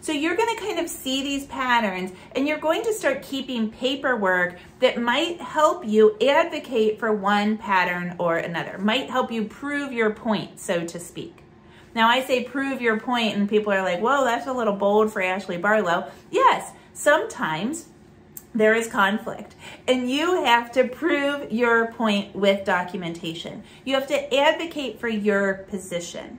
So 0.00 0.12
you're 0.12 0.36
going 0.36 0.54
to 0.54 0.60
kind 0.60 0.78
of 0.78 0.90
see 0.90 1.22
these 1.22 1.46
patterns 1.46 2.12
and 2.36 2.46
you're 2.46 2.58
going 2.58 2.82
to 2.82 2.92
start 2.92 3.22
keeping 3.22 3.70
paperwork 3.70 4.58
that 4.80 5.00
might 5.00 5.40
help 5.40 5.86
you 5.86 6.18
advocate 6.20 6.98
for 6.98 7.12
one 7.12 7.56
pattern 7.56 8.16
or 8.18 8.36
another, 8.36 8.76
might 8.76 9.08
help 9.08 9.32
you 9.32 9.44
prove 9.44 9.92
your 9.92 10.10
point, 10.10 10.60
so 10.60 10.84
to 10.84 11.00
speak. 11.00 11.44
Now, 11.94 12.08
I 12.08 12.22
say 12.24 12.42
prove 12.42 12.82
your 12.82 12.98
point, 12.98 13.36
and 13.36 13.48
people 13.48 13.72
are 13.72 13.82
like, 13.82 14.00
whoa, 14.00 14.24
that's 14.24 14.48
a 14.48 14.52
little 14.52 14.74
bold 14.74 15.12
for 15.12 15.22
Ashley 15.22 15.58
Barlow. 15.58 16.10
Yes, 16.30 16.72
sometimes 16.92 17.86
there 18.54 18.74
is 18.74 18.86
conflict 18.86 19.54
and 19.88 20.10
you 20.10 20.44
have 20.44 20.70
to 20.72 20.84
prove 20.84 21.50
your 21.50 21.92
point 21.92 22.34
with 22.34 22.64
documentation. 22.64 23.62
You 23.84 23.94
have 23.94 24.06
to 24.08 24.34
advocate 24.34 25.00
for 25.00 25.08
your 25.08 25.54
position. 25.54 26.38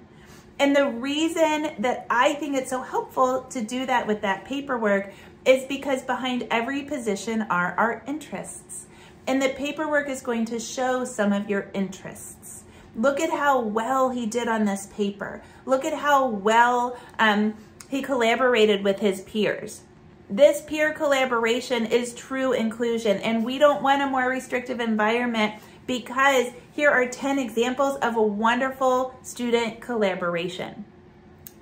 And 0.57 0.75
the 0.75 0.87
reason 0.87 1.71
that 1.79 2.05
I 2.09 2.33
think 2.35 2.55
it's 2.55 2.69
so 2.69 2.81
helpful 2.81 3.41
to 3.49 3.61
do 3.61 3.85
that 3.85 4.07
with 4.07 4.21
that 4.21 4.45
paperwork 4.45 5.11
is 5.45 5.65
because 5.65 6.01
behind 6.01 6.47
every 6.49 6.83
position 6.83 7.41
are 7.43 7.75
our 7.77 8.03
interests. 8.07 8.85
And 9.27 9.41
the 9.41 9.49
paperwork 9.49 10.07
is 10.07 10.21
going 10.21 10.45
to 10.45 10.59
show 10.59 11.03
some 11.03 11.33
of 11.33 11.49
your 11.49 11.69
interests. 11.73 12.63
Look 12.95 13.19
at 13.19 13.29
how 13.29 13.59
well 13.59 14.11
he 14.11 14.25
did 14.25 14.47
on 14.47 14.65
this 14.65 14.87
paper. 14.87 15.41
Look 15.65 15.83
at 15.83 15.93
how 15.93 16.27
well 16.27 16.97
um, 17.19 17.55
he 17.89 18.01
collaborated 18.01 18.83
with 18.83 18.99
his 18.99 19.21
peers. 19.21 19.81
This 20.29 20.61
peer 20.61 20.91
collaboration 20.91 21.85
is 21.85 22.13
true 22.13 22.53
inclusion, 22.53 23.17
and 23.17 23.45
we 23.45 23.59
don't 23.59 23.83
want 23.83 24.01
a 24.01 24.07
more 24.07 24.27
restrictive 24.27 24.79
environment 24.79 25.61
because 25.85 26.47
here 26.71 26.89
are 26.89 27.07
10 27.07 27.37
examples 27.37 27.97
of 27.97 28.15
a 28.15 28.21
wonderful 28.21 29.15
student 29.21 29.81
collaboration. 29.81 30.85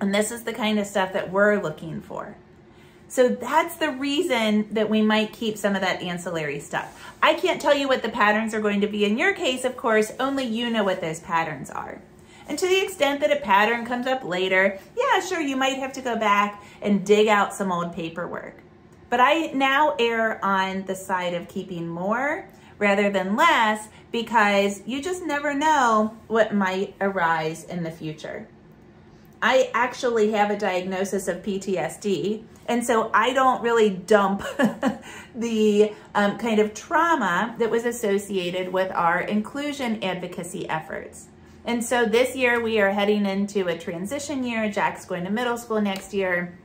And 0.00 0.14
this 0.14 0.30
is 0.30 0.44
the 0.44 0.54
kind 0.54 0.78
of 0.78 0.86
stuff 0.86 1.12
that 1.12 1.30
we're 1.30 1.62
looking 1.62 2.00
for. 2.00 2.36
So 3.08 3.28
that's 3.28 3.76
the 3.76 3.90
reason 3.90 4.72
that 4.72 4.88
we 4.88 5.02
might 5.02 5.32
keep 5.32 5.58
some 5.58 5.74
of 5.74 5.82
that 5.82 6.02
ancillary 6.02 6.58
stuff. 6.58 7.14
I 7.22 7.34
can't 7.34 7.60
tell 7.60 7.74
you 7.74 7.86
what 7.86 8.02
the 8.02 8.08
patterns 8.08 8.54
are 8.54 8.60
going 8.60 8.80
to 8.80 8.86
be 8.86 9.04
in 9.04 9.18
your 9.18 9.34
case, 9.34 9.64
of 9.64 9.76
course, 9.76 10.10
only 10.18 10.44
you 10.44 10.70
know 10.70 10.84
what 10.84 11.02
those 11.02 11.20
patterns 11.20 11.70
are. 11.70 12.00
And 12.48 12.58
to 12.58 12.66
the 12.66 12.82
extent 12.82 13.20
that 13.20 13.32
a 13.32 13.40
pattern 13.40 13.86
comes 13.86 14.06
up 14.06 14.24
later, 14.24 14.78
yeah, 14.96 15.20
sure, 15.20 15.40
you 15.40 15.56
might 15.56 15.78
have 15.78 15.92
to 15.94 16.02
go 16.02 16.16
back 16.16 16.62
and 16.82 17.04
dig 17.04 17.28
out 17.28 17.54
some 17.54 17.72
old 17.72 17.94
paperwork. 17.94 18.62
But 19.08 19.20
I 19.20 19.52
now 19.54 19.94
err 19.98 20.44
on 20.44 20.84
the 20.84 20.94
side 20.94 21.34
of 21.34 21.48
keeping 21.48 21.88
more 21.88 22.48
rather 22.78 23.10
than 23.10 23.36
less 23.36 23.88
because 24.10 24.82
you 24.86 25.00
just 25.00 25.24
never 25.24 25.54
know 25.54 26.16
what 26.26 26.54
might 26.54 26.94
arise 27.00 27.64
in 27.64 27.82
the 27.82 27.90
future. 27.90 28.48
I 29.40 29.70
actually 29.74 30.32
have 30.32 30.50
a 30.50 30.58
diagnosis 30.58 31.28
of 31.28 31.42
PTSD, 31.42 32.44
and 32.66 32.84
so 32.84 33.10
I 33.12 33.32
don't 33.34 33.62
really 33.62 33.90
dump 33.90 34.42
the 35.34 35.92
um, 36.14 36.38
kind 36.38 36.58
of 36.58 36.72
trauma 36.72 37.54
that 37.58 37.70
was 37.70 37.84
associated 37.84 38.72
with 38.72 38.90
our 38.92 39.20
inclusion 39.20 40.02
advocacy 40.02 40.68
efforts. 40.68 41.28
And 41.64 41.82
so 41.82 42.04
this 42.04 42.36
year 42.36 42.60
we 42.60 42.78
are 42.80 42.90
heading 42.90 43.24
into 43.26 43.68
a 43.68 43.78
transition 43.78 44.44
year. 44.44 44.70
Jack's 44.70 45.04
going 45.04 45.24
to 45.24 45.30
middle 45.30 45.56
school 45.56 45.80
next 45.80 46.12
year. 46.12 46.58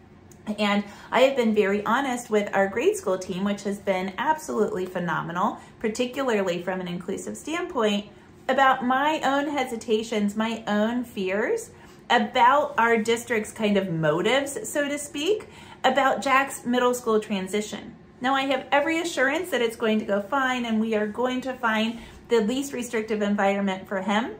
And 0.58 0.84
I 1.12 1.22
have 1.22 1.38
been 1.38 1.54
very 1.54 1.86
honest 1.86 2.30
with 2.30 2.50
our 2.54 2.68
grade 2.68 2.96
school 2.96 3.18
team, 3.18 3.44
which 3.44 3.64
has 3.64 3.78
been 3.78 4.14
absolutely 4.18 4.86
phenomenal, 4.86 5.60
particularly 5.80 6.62
from 6.62 6.82
an 6.82 6.88
inclusive 6.88 7.38
standpoint, 7.38 8.08
about 8.48 8.84
my 8.84 9.22
own 9.22 9.50
hesitations, 9.50 10.36
my 10.36 10.64
own 10.68 11.04
fears 11.04 11.70
about 12.10 12.74
our 12.78 12.98
district's 12.98 13.52
kind 13.52 13.78
of 13.78 13.90
motives, 13.90 14.68
so 14.68 14.88
to 14.88 14.98
speak, 14.98 15.48
about 15.84 16.22
Jack's 16.22 16.66
middle 16.66 16.94
school 16.94 17.20
transition. 17.20 17.96
Now, 18.22 18.34
I 18.34 18.42
have 18.44 18.66
every 18.72 19.00
assurance 19.00 19.52
that 19.52 19.62
it's 19.62 19.76
going 19.76 20.00
to 20.00 20.06
go 20.06 20.22
fine 20.22 20.66
and 20.66 20.82
we 20.82 20.96
are 20.96 21.08
going 21.08 21.42
to 21.42 21.54
find 21.54 22.00
the 22.28 22.42
least 22.42 22.74
restrictive 22.74 23.22
environment 23.22 23.88
for 23.88 24.02
him 24.02 24.32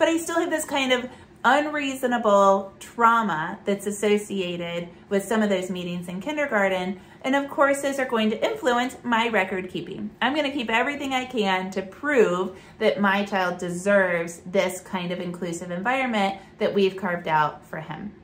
but 0.00 0.08
I 0.08 0.16
still 0.16 0.40
have 0.40 0.48
this 0.48 0.64
kind 0.64 0.94
of 0.94 1.10
unreasonable 1.44 2.72
trauma 2.80 3.58
that's 3.66 3.86
associated 3.86 4.88
with 5.10 5.22
some 5.22 5.42
of 5.42 5.50
those 5.50 5.68
meetings 5.68 6.08
in 6.08 6.22
kindergarten. 6.22 6.98
And 7.20 7.36
of 7.36 7.50
course, 7.50 7.82
those 7.82 7.98
are 7.98 8.06
going 8.06 8.30
to 8.30 8.42
influence 8.42 8.96
my 9.02 9.28
record 9.28 9.68
keeping. 9.68 10.08
I'm 10.22 10.32
going 10.32 10.50
to 10.50 10.56
keep 10.56 10.70
everything 10.70 11.12
I 11.12 11.26
can 11.26 11.70
to 11.72 11.82
prove 11.82 12.56
that 12.78 12.98
my 12.98 13.26
child 13.26 13.58
deserves 13.58 14.40
this 14.46 14.80
kind 14.80 15.12
of 15.12 15.20
inclusive 15.20 15.70
environment 15.70 16.38
that 16.56 16.72
we've 16.72 16.96
carved 16.96 17.28
out 17.28 17.66
for 17.66 17.80
him. 17.80 18.14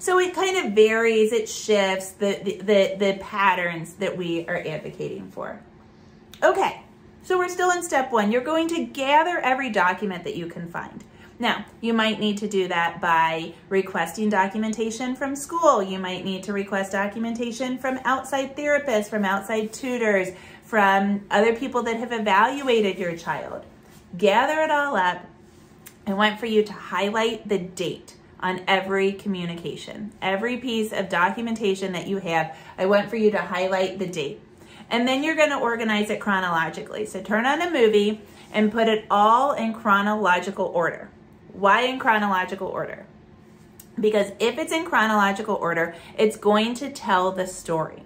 So 0.00 0.18
it 0.18 0.34
kind 0.34 0.66
of 0.66 0.74
varies, 0.74 1.32
it 1.32 1.48
shifts 1.48 2.10
the, 2.10 2.38
the, 2.44 2.58
the, 2.58 2.96
the 2.98 3.18
patterns 3.22 3.94
that 3.94 4.18
we 4.18 4.46
are 4.48 4.58
advocating 4.58 5.30
for. 5.30 5.58
Okay, 6.42 6.83
so 7.24 7.38
we're 7.38 7.48
still 7.48 7.70
in 7.70 7.82
step 7.82 8.12
one. 8.12 8.30
You're 8.30 8.42
going 8.42 8.68
to 8.68 8.84
gather 8.84 9.38
every 9.38 9.70
document 9.70 10.24
that 10.24 10.36
you 10.36 10.46
can 10.46 10.68
find. 10.68 11.02
Now, 11.38 11.64
you 11.80 11.92
might 11.92 12.20
need 12.20 12.38
to 12.38 12.48
do 12.48 12.68
that 12.68 13.00
by 13.00 13.54
requesting 13.68 14.28
documentation 14.28 15.16
from 15.16 15.34
school. 15.34 15.82
You 15.82 15.98
might 15.98 16.24
need 16.24 16.44
to 16.44 16.52
request 16.52 16.92
documentation 16.92 17.78
from 17.78 17.98
outside 18.04 18.56
therapists, 18.56 19.08
from 19.08 19.24
outside 19.24 19.72
tutors, 19.72 20.28
from 20.62 21.24
other 21.30 21.56
people 21.56 21.82
that 21.82 21.96
have 21.96 22.12
evaluated 22.12 22.98
your 22.98 23.16
child. 23.16 23.64
Gather 24.16 24.60
it 24.60 24.70
all 24.70 24.96
up. 24.96 25.24
I 26.06 26.12
want 26.12 26.38
for 26.38 26.46
you 26.46 26.62
to 26.62 26.72
highlight 26.72 27.48
the 27.48 27.58
date 27.58 28.14
on 28.38 28.60
every 28.68 29.12
communication. 29.12 30.12
Every 30.22 30.58
piece 30.58 30.92
of 30.92 31.08
documentation 31.08 31.92
that 31.92 32.06
you 32.06 32.18
have, 32.18 32.56
I 32.78 32.86
want 32.86 33.10
for 33.10 33.16
you 33.16 33.30
to 33.32 33.38
highlight 33.38 33.98
the 33.98 34.06
date. 34.06 34.40
And 34.90 35.08
then 35.08 35.22
you're 35.22 35.36
going 35.36 35.50
to 35.50 35.58
organize 35.58 36.10
it 36.10 36.20
chronologically. 36.20 37.06
So 37.06 37.22
turn 37.22 37.46
on 37.46 37.62
a 37.62 37.70
movie 37.70 38.20
and 38.52 38.72
put 38.72 38.88
it 38.88 39.04
all 39.10 39.52
in 39.52 39.72
chronological 39.72 40.66
order. 40.66 41.10
Why 41.52 41.82
in 41.82 41.98
chronological 41.98 42.68
order? 42.68 43.06
Because 43.98 44.32
if 44.40 44.58
it's 44.58 44.72
in 44.72 44.84
chronological 44.84 45.54
order, 45.56 45.94
it's 46.18 46.36
going 46.36 46.74
to 46.74 46.90
tell 46.90 47.32
the 47.32 47.46
story. 47.46 48.02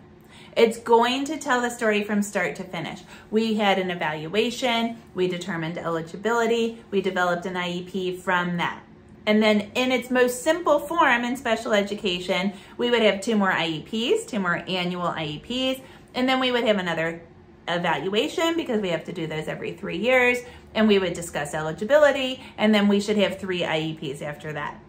It's 0.56 0.78
going 0.78 1.24
to 1.26 1.38
tell 1.38 1.60
the 1.60 1.70
story 1.70 2.02
from 2.02 2.20
start 2.20 2.56
to 2.56 2.64
finish. 2.64 3.02
We 3.30 3.54
had 3.54 3.78
an 3.78 3.90
evaluation, 3.90 4.98
we 5.14 5.28
determined 5.28 5.78
eligibility, 5.78 6.82
we 6.90 7.00
developed 7.00 7.46
an 7.46 7.54
IEP 7.54 8.18
from 8.18 8.56
that. 8.56 8.82
And 9.24 9.42
then 9.42 9.70
in 9.74 9.92
its 9.92 10.10
most 10.10 10.42
simple 10.42 10.78
form 10.78 11.22
in 11.22 11.36
special 11.36 11.74
education, 11.74 12.54
we 12.76 12.90
would 12.90 13.02
have 13.02 13.20
two 13.20 13.36
more 13.36 13.52
IEPs, 13.52 14.26
two 14.26 14.40
more 14.40 14.64
annual 14.66 15.08
IEPs, 15.08 15.80
and 16.14 16.28
then 16.28 16.40
we 16.40 16.50
would 16.52 16.64
have 16.64 16.78
another 16.78 17.22
evaluation 17.68 18.56
because 18.56 18.80
we 18.80 18.88
have 18.88 19.04
to 19.04 19.12
do 19.12 19.26
those 19.26 19.46
every 19.46 19.72
three 19.72 19.98
years. 19.98 20.38
And 20.74 20.88
we 20.88 20.98
would 20.98 21.14
discuss 21.14 21.54
eligibility. 21.54 22.42
And 22.56 22.74
then 22.74 22.88
we 22.88 23.00
should 23.00 23.16
have 23.16 23.38
three 23.38 23.60
IEPs 23.60 24.22
after 24.22 24.52
that. 24.52 24.80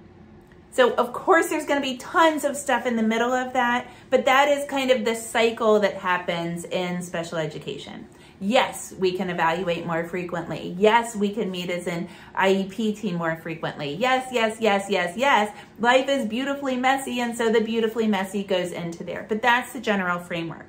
So, 0.71 0.93
of 0.95 1.13
course, 1.13 1.49
there's 1.49 1.65
going 1.65 1.81
to 1.81 1.87
be 1.87 1.97
tons 1.97 2.43
of 2.43 2.55
stuff 2.55 2.85
in 2.85 2.95
the 2.95 3.03
middle 3.03 3.33
of 3.33 3.53
that, 3.53 3.87
but 4.11 4.25
that 4.25 4.49
is 4.49 4.69
kind 4.69 4.91
of 4.91 5.03
the 5.03 5.15
cycle 5.15 5.79
that 5.79 5.95
happens 5.95 6.63
in 6.63 7.01
special 7.01 7.39
education. 7.39 8.07
Yes, 8.39 8.93
we 8.97 9.11
can 9.11 9.29
evaluate 9.29 9.85
more 9.85 10.07
frequently. 10.07 10.75
Yes, 10.77 11.15
we 11.15 11.31
can 11.31 11.51
meet 11.51 11.69
as 11.69 11.87
an 11.87 12.07
IEP 12.35 12.97
team 12.97 13.15
more 13.15 13.35
frequently. 13.37 13.95
Yes, 13.95 14.29
yes, 14.31 14.57
yes, 14.61 14.85
yes, 14.89 15.17
yes. 15.17 15.53
Life 15.79 16.07
is 16.07 16.25
beautifully 16.25 16.77
messy, 16.77 17.19
and 17.19 17.35
so 17.35 17.51
the 17.51 17.61
beautifully 17.61 18.07
messy 18.07 18.43
goes 18.43 18.71
into 18.71 19.03
there. 19.03 19.25
But 19.27 19.41
that's 19.41 19.73
the 19.73 19.81
general 19.81 20.19
framework. 20.19 20.68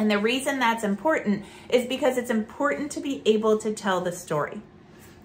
And 0.00 0.10
the 0.10 0.18
reason 0.18 0.58
that's 0.58 0.82
important 0.82 1.44
is 1.68 1.86
because 1.86 2.16
it's 2.16 2.30
important 2.30 2.90
to 2.92 3.00
be 3.00 3.20
able 3.26 3.58
to 3.58 3.74
tell 3.74 4.00
the 4.00 4.12
story. 4.12 4.62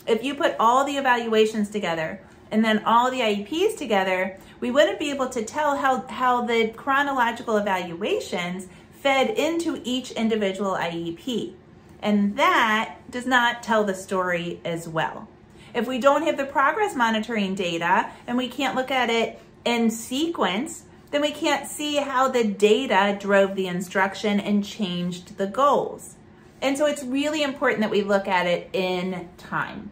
If 0.06 0.22
you 0.22 0.36
put 0.36 0.58
all 0.60 0.84
the 0.84 0.98
evaluations 0.98 1.70
together 1.70 2.20
and 2.52 2.64
then 2.64 2.84
all 2.84 3.10
the 3.10 3.22
IEPs 3.22 3.78
together, 3.78 4.38
we 4.60 4.72
wouldn't 4.72 5.00
be 5.00 5.12
able 5.12 5.30
to 5.30 5.46
tell 5.46 5.78
how, 5.78 6.06
how 6.08 6.46
the 6.46 6.74
chronological 6.76 7.56
evaluations 7.56 8.68
fed 9.00 9.30
into 9.30 9.82
each 9.86 10.12
individual 10.12 10.72
IEP. 10.72 11.54
And 12.02 12.36
that 12.36 12.98
does 13.10 13.26
not 13.26 13.64
tell 13.64 13.86
the 13.86 13.96
story 13.96 14.60
as 14.66 14.90
well. 14.90 15.30
If 15.74 15.88
we 15.88 16.00
don't 16.00 16.24
have 16.24 16.36
the 16.36 16.46
progress 16.46 16.98
monitoring 16.98 17.56
data 17.56 18.12
and 18.28 18.38
we 18.38 18.50
can't 18.50 18.76
look 18.76 18.92
at 18.92 19.10
it 19.10 19.40
in 19.64 19.90
sequence, 19.90 20.84
then 21.16 21.22
we 21.22 21.32
can't 21.32 21.66
see 21.66 21.96
how 21.96 22.28
the 22.28 22.44
data 22.44 23.18
drove 23.18 23.56
the 23.56 23.68
instruction 23.68 24.38
and 24.38 24.66
changed 24.66 25.38
the 25.38 25.48
goals. 25.48 26.16
And 26.62 26.78
so 26.78 26.86
it's 26.86 27.04
really 27.04 27.42
important 27.42 27.80
that 27.80 27.90
we 27.90 28.02
look 28.02 28.28
at 28.28 28.48
it 28.48 28.70
in 28.74 29.30
time. 29.38 29.92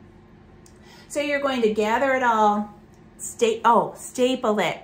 So 1.07 1.21
you're 1.21 1.39
going 1.39 1.61
to 1.61 1.73
gather 1.73 2.13
it 2.13 2.23
all, 2.23 2.73
sta 3.17 3.61
oh, 3.63 3.93
staple 3.95 4.59
it. 4.59 4.79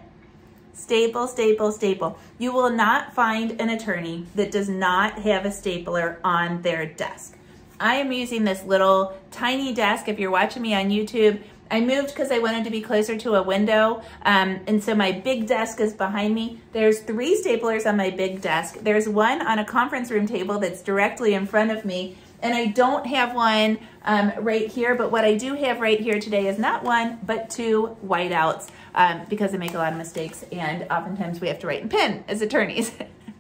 Staple, 0.72 1.28
staple, 1.28 1.74
staple. 1.74 2.18
You 2.38 2.54
will 2.54 2.70
not 2.70 3.14
find 3.14 3.60
an 3.60 3.70
attorney 3.70 4.26
that 4.36 4.50
does 4.50 4.70
not 4.70 5.20
have 5.20 5.46
a 5.46 5.52
stapler 5.52 6.22
on 6.24 6.62
their 6.62 6.86
desk. 6.86 7.38
I 7.82 7.96
am 7.96 8.14
using 8.14 8.46
this 8.46 8.64
little 8.64 9.14
tiny 9.30 9.74
desk. 9.74 10.08
If 10.08 10.20
you're 10.20 10.32
watching 10.32 10.62
me 10.62 10.74
on 10.74 10.90
YouTube, 10.90 11.42
I 11.72 11.82
moved 11.82 12.10
because 12.10 12.32
I 12.32 12.40
wanted 12.40 12.64
to 12.64 12.70
be 12.70 12.82
closer 12.82 13.18
to 13.18 13.36
a 13.36 13.44
window. 13.44 14.02
Um, 14.24 14.60
and 14.68 14.84
so 14.84 14.96
my 14.96 15.12
big 15.12 15.48
desk 15.48 15.80
is 15.80 15.94
behind 15.94 16.34
me. 16.34 16.60
There's 16.72 17.00
three 17.00 17.42
staplers 17.42 17.86
on 17.86 17.98
my 17.98 18.10
big 18.10 18.42
desk. 18.42 18.78
There's 18.82 19.08
one 19.08 19.46
on 19.46 19.60
a 19.60 19.66
conference 19.66 20.10
room 20.10 20.26
table 20.26 20.60
that's 20.60 20.82
directly 20.82 21.34
in 21.34 21.46
front 21.46 21.72
of 21.72 21.86
me. 21.86 22.18
And 22.42 22.54
I 22.54 22.68
don't 22.68 23.06
have 23.06 23.36
one 23.36 23.80
um, 24.04 24.32
right 24.40 24.68
here, 24.68 24.96
but 24.96 25.12
what 25.12 25.26
I 25.26 25.36
do 25.36 25.56
have 25.56 25.82
right 25.82 26.00
here 26.00 26.20
today 26.20 26.48
is 26.48 26.58
not 26.58 26.84
one, 26.84 27.20
but 27.24 27.50
two 27.50 27.98
whiteouts 28.06 28.70
um, 28.96 29.26
because 29.30 29.54
I 29.54 29.58
make 29.58 29.74
a 29.74 29.78
lot 29.78 29.92
of 29.92 29.98
mistakes 29.98 30.46
and 30.52 30.84
oftentimes 30.90 31.42
we 31.42 31.50
have 31.50 31.60
to 31.60 31.68
write 31.68 31.82
in 31.82 31.90
pen 31.90 32.24
as 32.28 32.42
attorneys. 32.42 32.94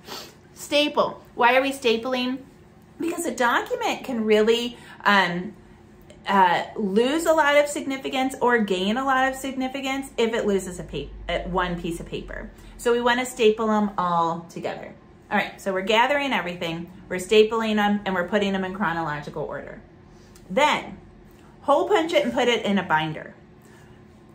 Staple. 0.53 1.23
Why 1.35 1.55
are 1.55 1.61
we 1.61 1.71
stapling? 1.71 2.39
Because 2.99 3.25
a 3.25 3.33
document 3.33 4.03
can 4.03 4.25
really 4.25 4.77
um, 5.05 5.53
uh, 6.29 6.63
lose 6.75 7.25
a 7.25 7.33
lot 7.33 7.57
of 7.57 7.67
significance 7.67 8.35
or 8.39 8.59
gain 8.59 8.97
a 8.97 9.03
lot 9.03 9.27
of 9.27 9.35
significance 9.35 10.11
if 10.17 10.33
it 10.33 10.45
loses 10.45 10.79
a 10.79 11.09
uh, 11.27 11.39
one 11.49 11.81
piece 11.81 11.99
of 11.99 12.05
paper. 12.05 12.49
So 12.77 12.93
we 12.93 13.01
want 13.01 13.19
to 13.19 13.25
staple 13.25 13.67
them 13.67 13.91
all 13.97 14.45
together. 14.49 14.93
All 15.31 15.37
right, 15.37 15.59
so 15.59 15.73
we're 15.73 15.81
gathering 15.81 16.31
everything, 16.31 16.91
we're 17.09 17.17
stapling 17.17 17.75
them, 17.75 18.01
and 18.05 18.15
we're 18.15 18.27
putting 18.27 18.53
them 18.53 18.63
in 18.63 18.73
chronological 18.73 19.43
order. 19.43 19.81
Then, 20.49 20.97
hole 21.61 21.87
punch 21.87 22.13
it 22.13 22.23
and 22.23 22.33
put 22.33 22.47
it 22.47 22.63
in 22.63 22.77
a 22.77 22.83
binder. 22.83 23.33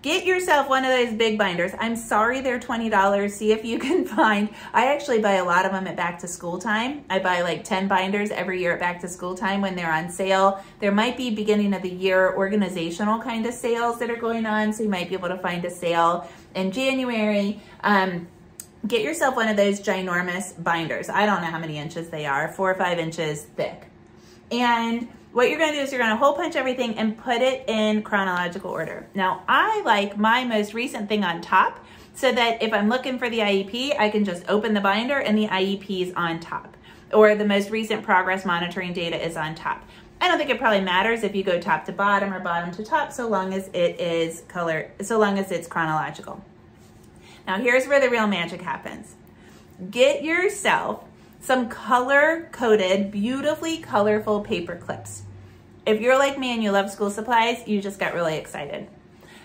Get 0.04 0.26
yourself 0.26 0.68
one 0.68 0.84
of 0.84 0.90
those 0.90 1.14
big 1.14 1.38
binders. 1.38 1.72
I'm 1.80 1.96
sorry 1.96 2.42
they're 2.42 2.60
$20. 2.60 3.30
See 3.30 3.52
if 3.52 3.64
you 3.64 3.78
can 3.78 4.04
find, 4.16 4.50
I 4.74 4.92
actually 4.92 5.18
buy 5.18 5.36
a 5.36 5.44
lot 5.46 5.64
of 5.64 5.72
them 5.72 5.86
at 5.86 5.96
back 5.96 6.18
to 6.18 6.28
school 6.28 6.58
time. 6.58 7.06
I 7.08 7.20
buy 7.20 7.40
like 7.40 7.64
10 7.64 7.88
binders 7.88 8.30
every 8.30 8.60
year 8.60 8.74
at 8.74 8.80
back 8.80 9.00
to 9.00 9.08
school 9.08 9.34
time 9.34 9.62
when 9.62 9.74
they're 9.74 9.90
on 9.90 10.10
sale. 10.10 10.62
There 10.78 10.92
might 10.92 11.16
be 11.16 11.34
beginning 11.34 11.72
of 11.72 11.80
the 11.80 11.88
year 11.88 12.34
organizational 12.36 13.18
kind 13.22 13.46
of 13.46 13.54
sales 13.54 13.98
that 14.00 14.10
are 14.10 14.16
going 14.16 14.44
on. 14.44 14.74
So 14.74 14.82
you 14.82 14.90
might 14.90 15.08
be 15.08 15.14
able 15.14 15.30
to 15.30 15.38
find 15.38 15.64
a 15.64 15.70
sale 15.70 16.28
in 16.54 16.70
January. 16.70 17.62
Um, 17.82 18.28
get 18.86 19.00
yourself 19.00 19.36
one 19.36 19.48
of 19.48 19.56
those 19.56 19.80
ginormous 19.80 20.62
binders. 20.62 21.08
I 21.08 21.24
don't 21.24 21.40
know 21.40 21.48
how 21.48 21.58
many 21.58 21.78
inches 21.78 22.10
they 22.10 22.26
are, 22.26 22.48
four 22.48 22.70
or 22.70 22.74
five 22.74 22.98
inches 22.98 23.44
thick. 23.56 23.86
And 24.50 25.08
what 25.34 25.50
you're 25.50 25.58
gonna 25.58 25.72
do 25.72 25.80
is 25.80 25.90
you're 25.90 26.00
gonna 26.00 26.16
hole 26.16 26.32
punch 26.32 26.54
everything 26.54 26.96
and 26.96 27.18
put 27.18 27.42
it 27.42 27.68
in 27.68 28.02
chronological 28.02 28.70
order. 28.70 29.08
Now, 29.14 29.42
I 29.48 29.82
like 29.82 30.16
my 30.16 30.44
most 30.44 30.74
recent 30.74 31.08
thing 31.08 31.24
on 31.24 31.42
top 31.42 31.84
so 32.14 32.30
that 32.30 32.62
if 32.62 32.72
I'm 32.72 32.88
looking 32.88 33.18
for 33.18 33.28
the 33.28 33.40
IEP, 33.40 33.98
I 33.98 34.10
can 34.10 34.24
just 34.24 34.48
open 34.48 34.74
the 34.74 34.80
binder 34.80 35.18
and 35.18 35.36
the 35.36 35.48
IEP 35.48 36.02
is 36.02 36.12
on 36.14 36.38
top. 36.38 36.76
Or 37.12 37.34
the 37.34 37.44
most 37.44 37.70
recent 37.70 38.04
progress 38.04 38.44
monitoring 38.44 38.92
data 38.92 39.20
is 39.20 39.36
on 39.36 39.56
top. 39.56 39.82
I 40.20 40.28
don't 40.28 40.38
think 40.38 40.50
it 40.50 40.58
probably 40.58 40.80
matters 40.80 41.24
if 41.24 41.34
you 41.34 41.42
go 41.42 41.60
top 41.60 41.84
to 41.86 41.92
bottom 41.92 42.32
or 42.32 42.38
bottom 42.38 42.70
to 42.70 42.84
top 42.84 43.12
so 43.12 43.28
long 43.28 43.52
as 43.52 43.66
it 43.74 44.00
is 44.00 44.42
color, 44.46 44.92
so 45.02 45.18
long 45.18 45.40
as 45.40 45.50
it's 45.50 45.66
chronological. 45.66 46.44
Now 47.44 47.58
here's 47.58 47.88
where 47.88 48.00
the 48.00 48.08
real 48.08 48.28
magic 48.28 48.62
happens. 48.62 49.16
Get 49.90 50.22
yourself 50.22 51.04
some 51.44 51.68
color 51.68 52.48
coded, 52.52 53.10
beautifully 53.10 53.76
colorful 53.76 54.40
paper 54.40 54.76
clips. 54.76 55.24
If 55.84 56.00
you're 56.00 56.18
like 56.18 56.38
me 56.38 56.54
and 56.54 56.62
you 56.62 56.70
love 56.70 56.90
school 56.90 57.10
supplies, 57.10 57.68
you 57.68 57.82
just 57.82 58.00
got 58.00 58.14
really 58.14 58.38
excited. 58.38 58.88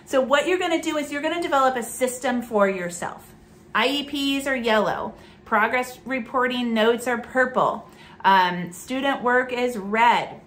So 0.06 0.22
what 0.22 0.48
you're 0.48 0.58
gonna 0.58 0.80
do 0.80 0.96
is 0.96 1.12
you're 1.12 1.20
gonna 1.20 1.42
develop 1.42 1.76
a 1.76 1.82
system 1.82 2.40
for 2.40 2.70
yourself. 2.70 3.34
IEPs 3.74 4.46
are 4.46 4.56
yellow, 4.56 5.12
progress 5.44 5.98
reporting 6.06 6.72
notes 6.72 7.06
are 7.06 7.18
purple, 7.18 7.86
um, 8.24 8.72
student 8.72 9.22
work 9.22 9.52
is 9.52 9.76
red, 9.76 10.40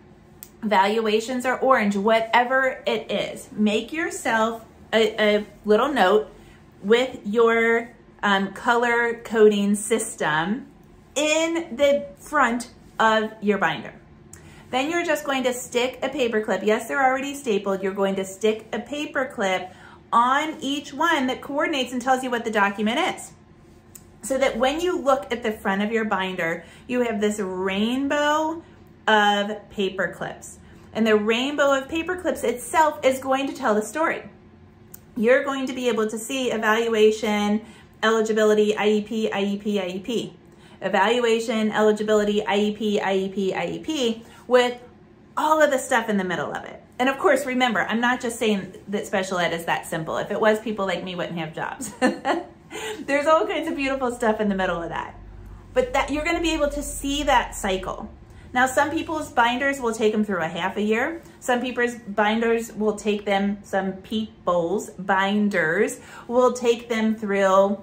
valuations 0.63 1.46
are 1.46 1.60
orange, 1.60 1.96
whatever 1.96 2.82
it 2.88 3.12
is. 3.12 3.48
Make 3.52 3.94
yourself 3.94 4.66
a, 4.92 5.38
a 5.38 5.46
little 5.66 5.94
note 5.94 6.34
with 6.82 7.20
your 7.26 7.92
um, 8.24 8.54
color 8.54 9.22
coding 9.24 9.76
system 9.76 10.72
in 11.15 11.76
the 11.76 12.08
front 12.17 12.71
of 12.99 13.32
your 13.41 13.58
binder. 13.58 13.93
Then 14.71 14.89
you're 14.89 15.06
just 15.06 15.23
going 15.23 15.43
to 15.43 15.54
stick 15.54 15.99
a 16.02 16.10
paper 16.10 16.41
clip. 16.41 16.63
Yes, 16.63 16.88
they're 16.88 17.04
already 17.04 17.36
stapled. 17.36 17.84
You're 17.84 17.93
going 17.93 18.15
to 18.15 18.26
stick 18.26 18.65
a 18.73 18.80
paper 18.80 19.32
clip 19.32 19.71
on 20.12 20.58
each 20.62 20.93
one 20.93 21.28
that 21.28 21.41
coordinates 21.41 21.91
and 21.91 22.02
tells 22.02 22.23
you 22.23 22.32
what 22.32 22.43
the 22.43 22.52
document 22.52 22.99
is. 23.15 23.32
So 24.23 24.38
that 24.38 24.58
when 24.58 24.80
you 24.80 24.99
look 24.99 25.32
at 25.32 25.43
the 25.43 25.52
front 25.52 25.84
of 25.84 25.91
your 25.91 26.06
binder, 26.06 26.65
you 26.88 27.02
have 27.02 27.21
this 27.21 27.39
rainbow 27.39 28.63
of 29.08 29.69
paper 29.69 30.13
clips. 30.15 30.58
And 30.93 31.06
the 31.06 31.17
rainbow 31.17 31.78
of 31.78 31.89
paper 31.89 32.15
clips 32.15 32.43
itself 32.43 32.99
is 33.04 33.19
going 33.19 33.47
to 33.47 33.54
tell 33.54 33.76
the 33.76 33.82
story. 33.82 34.23
You're 35.15 35.43
going 35.43 35.67
to 35.67 35.73
be 35.73 35.88
able 35.89 36.10
to 36.10 36.17
see 36.17 36.52
evaluation, 36.52 37.63
eligibility, 38.02 38.73
IEP, 38.73 39.32
IEP, 39.32 39.63
IEP 39.63 40.34
evaluation, 40.84 41.72
eligibility, 41.72 42.41
IEP, 42.41 43.02
IEP, 43.02 43.54
IEP, 43.54 44.24
with 44.48 44.80
all 45.36 45.62
of 45.62 45.72
the 45.72 45.78
stuff 45.80 46.10
in 46.10 46.17
the 46.17 46.24
middle 46.24 46.54
of 46.54 46.63
it. 46.65 46.82
And 47.00 47.10
of 47.10 47.17
course, 47.17 47.46
remember, 47.46 47.82
I'm 47.82 48.00
not 48.00 48.22
just 48.22 48.38
saying 48.38 48.76
that 48.89 49.08
special 49.08 49.39
ed 49.39 49.54
is 49.54 49.65
that 49.65 49.86
simple. 49.86 50.17
If 50.17 50.32
it 50.32 50.39
was, 50.39 50.60
people 50.60 50.86
like 50.86 51.04
me 51.04 51.15
wouldn't 51.15 51.39
have 51.39 51.54
jobs. 51.54 51.91
There's 53.06 53.28
all 53.28 53.48
kinds 53.48 53.67
of 53.67 53.76
beautiful 53.76 54.12
stuff 54.12 54.39
in 54.39 54.50
the 54.50 54.56
middle 54.56 54.82
of 54.82 54.89
that. 54.89 55.19
But 55.74 55.93
that 55.93 56.12
you're 56.12 56.24
gonna 56.24 56.41
be 56.41 56.54
able 56.54 56.69
to 56.69 56.84
see 56.84 57.24
that 57.24 57.56
cycle. 57.56 58.10
Now, 58.54 58.67
some 58.67 58.91
people's 58.91 59.32
binders 59.32 59.82
will 59.82 59.93
take 59.93 60.12
them 60.12 60.24
through 60.24 60.41
a 60.41 60.48
half 60.48 60.78
a 60.78 60.82
year. 60.82 61.24
Some 61.39 61.60
people's 61.60 61.96
binders 61.96 62.72
will 62.72 62.96
take 62.96 63.26
them, 63.26 63.58
some 63.63 63.93
people's 63.93 64.91
binders 64.91 66.00
will 66.28 66.54
take 66.54 66.88
them 66.88 67.15
through 67.15 67.80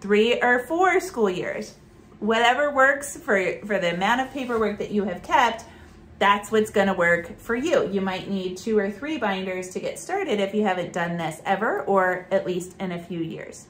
three 0.00 0.40
or 0.42 0.58
four 0.60 1.00
school 1.00 1.30
years 1.30 1.74
whatever 2.20 2.70
works 2.70 3.16
for, 3.16 3.58
for 3.66 3.78
the 3.78 3.94
amount 3.94 4.20
of 4.20 4.30
paperwork 4.32 4.78
that 4.78 4.90
you 4.90 5.04
have 5.04 5.22
kept, 5.22 5.64
that's 6.18 6.52
what's 6.52 6.70
gonna 6.70 6.94
work 6.94 7.38
for 7.38 7.56
you. 7.56 7.88
You 7.88 8.02
might 8.02 8.28
need 8.28 8.58
two 8.58 8.78
or 8.78 8.90
three 8.90 9.16
binders 9.16 9.70
to 9.70 9.80
get 9.80 9.98
started 9.98 10.38
if 10.38 10.54
you 10.54 10.62
haven't 10.62 10.92
done 10.92 11.16
this 11.16 11.40
ever, 11.46 11.80
or 11.82 12.26
at 12.30 12.46
least 12.46 12.76
in 12.78 12.92
a 12.92 13.02
few 13.02 13.20
years. 13.20 13.66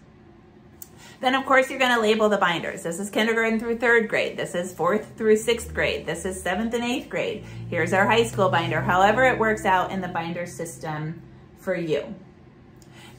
Then 1.21 1.35
of 1.35 1.47
course 1.47 1.71
you're 1.71 1.79
gonna 1.79 2.01
label 2.01 2.29
the 2.29 2.39
binders. 2.39 2.83
This 2.83 2.99
is 2.99 3.09
kindergarten 3.09 3.61
through 3.61 3.79
third 3.79 4.09
grade. 4.09 4.37
This 4.37 4.55
is 4.55 4.73
fourth 4.73 5.17
through 5.17 5.37
sixth 5.37 5.73
grade. 5.73 6.07
This 6.07 6.25
is 6.25 6.43
seventh 6.43 6.75
and 6.75 6.83
eighth 6.83 7.09
grade. 7.09 7.45
Here's 7.69 7.93
our 7.93 8.07
high 8.07 8.25
school 8.25 8.49
binder. 8.49 8.81
However 8.81 9.25
it 9.25 9.39
works 9.39 9.65
out 9.65 9.93
in 9.93 10.01
the 10.01 10.09
binder 10.09 10.47
system 10.47 11.23
for 11.59 11.77
you. 11.77 12.15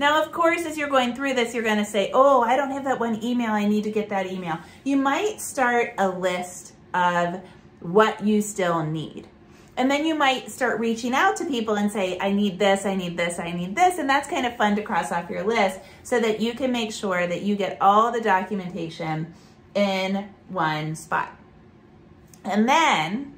Now, 0.02 0.24
of 0.24 0.32
course, 0.32 0.66
as 0.66 0.80
you're 0.80 0.90
going 0.90 1.14
through 1.14 1.36
this, 1.36 1.54
you're 1.54 1.64
gonna 1.64 1.86
say, 1.86 2.10
oh, 2.12 2.42
I 2.42 2.56
don't 2.56 2.72
have 2.72 2.86
that 2.86 3.00
one 3.00 3.24
email, 3.24 3.52
I 3.52 3.68
need 3.68 3.84
to 3.84 3.92
get 3.92 4.10
that 4.10 4.26
email. 4.26 4.58
You 4.84 4.98
might 4.98 5.40
start 5.40 5.94
a 6.00 6.10
list 6.10 6.74
of 6.92 7.40
what 7.82 8.26
you 8.26 8.42
still 8.42 8.84
need. 8.84 9.28
And 9.78 9.92
then 9.92 10.04
you 10.04 10.16
might 10.16 10.50
start 10.50 10.80
reaching 10.80 11.14
out 11.14 11.36
to 11.36 11.46
people 11.46 11.76
and 11.76 11.92
say, 11.92 12.18
I 12.20 12.32
need 12.32 12.58
this, 12.58 12.84
I 12.84 12.96
need 12.96 13.16
this, 13.16 13.38
I 13.38 13.52
need 13.52 13.76
this. 13.76 14.00
And 14.00 14.10
that's 14.10 14.28
kind 14.28 14.48
of 14.48 14.58
fun 14.58 14.76
to 14.78 14.82
cross 14.82 15.12
off 15.12 15.30
your 15.30 15.44
list 15.44 15.80
so 16.02 16.20
that 16.20 16.42
you 16.42 16.54
can 16.56 16.72
make 16.72 16.92
sure 16.92 17.28
that 17.28 17.44
you 17.44 17.56
get 17.56 17.78
all 17.80 18.12
the 18.12 18.22
documentation 18.22 19.36
in 19.76 20.30
one 20.50 20.96
spot. 20.96 21.30
And 22.44 22.68
then 22.68 23.36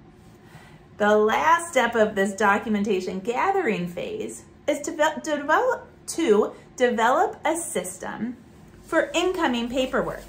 the 0.96 1.18
last 1.18 1.72
step 1.72 1.94
of 1.94 2.16
this 2.16 2.32
documentation 2.32 3.20
gathering 3.20 3.86
phase 3.86 4.46
is 4.66 4.80
to, 4.84 4.96
to 5.26 5.36
develop 5.36 5.90
to 6.08 6.54
develop 6.76 7.40
a 7.46 7.56
system 7.56 8.36
for 8.84 9.12
incoming 9.14 9.70
paperwork. 9.70 10.26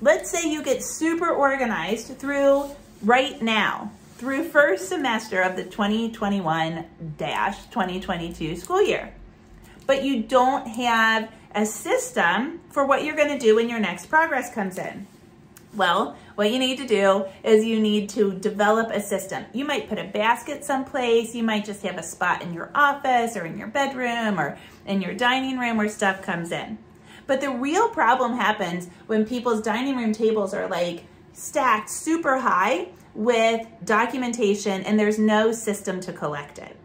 Let's 0.00 0.30
say 0.30 0.48
you 0.50 0.62
get 0.62 0.82
super 0.82 1.28
organized 1.30 2.16
through 2.18 2.70
right 3.02 3.42
now, 3.42 3.92
through 4.16 4.44
first 4.44 4.88
semester 4.88 5.42
of 5.42 5.56
the 5.56 5.64
2021-2022 5.64 8.58
school 8.58 8.82
year. 8.82 9.12
But 9.86 10.02
you 10.02 10.22
don't 10.22 10.66
have 10.66 11.30
a 11.54 11.66
system 11.66 12.60
for 12.70 12.86
what 12.86 13.04
you're 13.04 13.16
gonna 13.16 13.38
do 13.38 13.56
when 13.56 13.68
your 13.68 13.80
next 13.80 14.06
progress 14.06 14.50
comes 14.52 14.78
in. 14.78 15.06
Well, 15.76 16.16
what 16.36 16.52
you 16.52 16.58
need 16.58 16.78
to 16.78 16.86
do 16.86 17.24
is 17.42 17.64
you 17.64 17.80
need 17.80 18.08
to 18.10 18.32
develop 18.32 18.90
a 18.90 19.00
system. 19.00 19.44
You 19.52 19.64
might 19.64 19.88
put 19.88 19.98
a 19.98 20.04
basket 20.04 20.64
someplace. 20.64 21.34
You 21.34 21.42
might 21.42 21.64
just 21.64 21.82
have 21.82 21.98
a 21.98 22.02
spot 22.02 22.42
in 22.42 22.54
your 22.54 22.70
office 22.74 23.36
or 23.36 23.44
in 23.44 23.58
your 23.58 23.68
bedroom 23.68 24.38
or 24.38 24.56
in 24.86 25.02
your 25.02 25.14
dining 25.14 25.58
room 25.58 25.76
where 25.76 25.88
stuff 25.88 26.22
comes 26.22 26.52
in. 26.52 26.78
But 27.26 27.40
the 27.40 27.50
real 27.50 27.88
problem 27.88 28.34
happens 28.34 28.88
when 29.06 29.26
people's 29.26 29.62
dining 29.62 29.96
room 29.96 30.12
tables 30.12 30.54
are 30.54 30.68
like 30.68 31.04
stacked 31.32 31.90
super 31.90 32.38
high 32.38 32.88
with 33.14 33.66
documentation 33.84 34.82
and 34.82 34.98
there's 34.98 35.18
no 35.18 35.52
system 35.52 36.00
to 36.02 36.12
collect 36.12 36.58
it. 36.58 36.76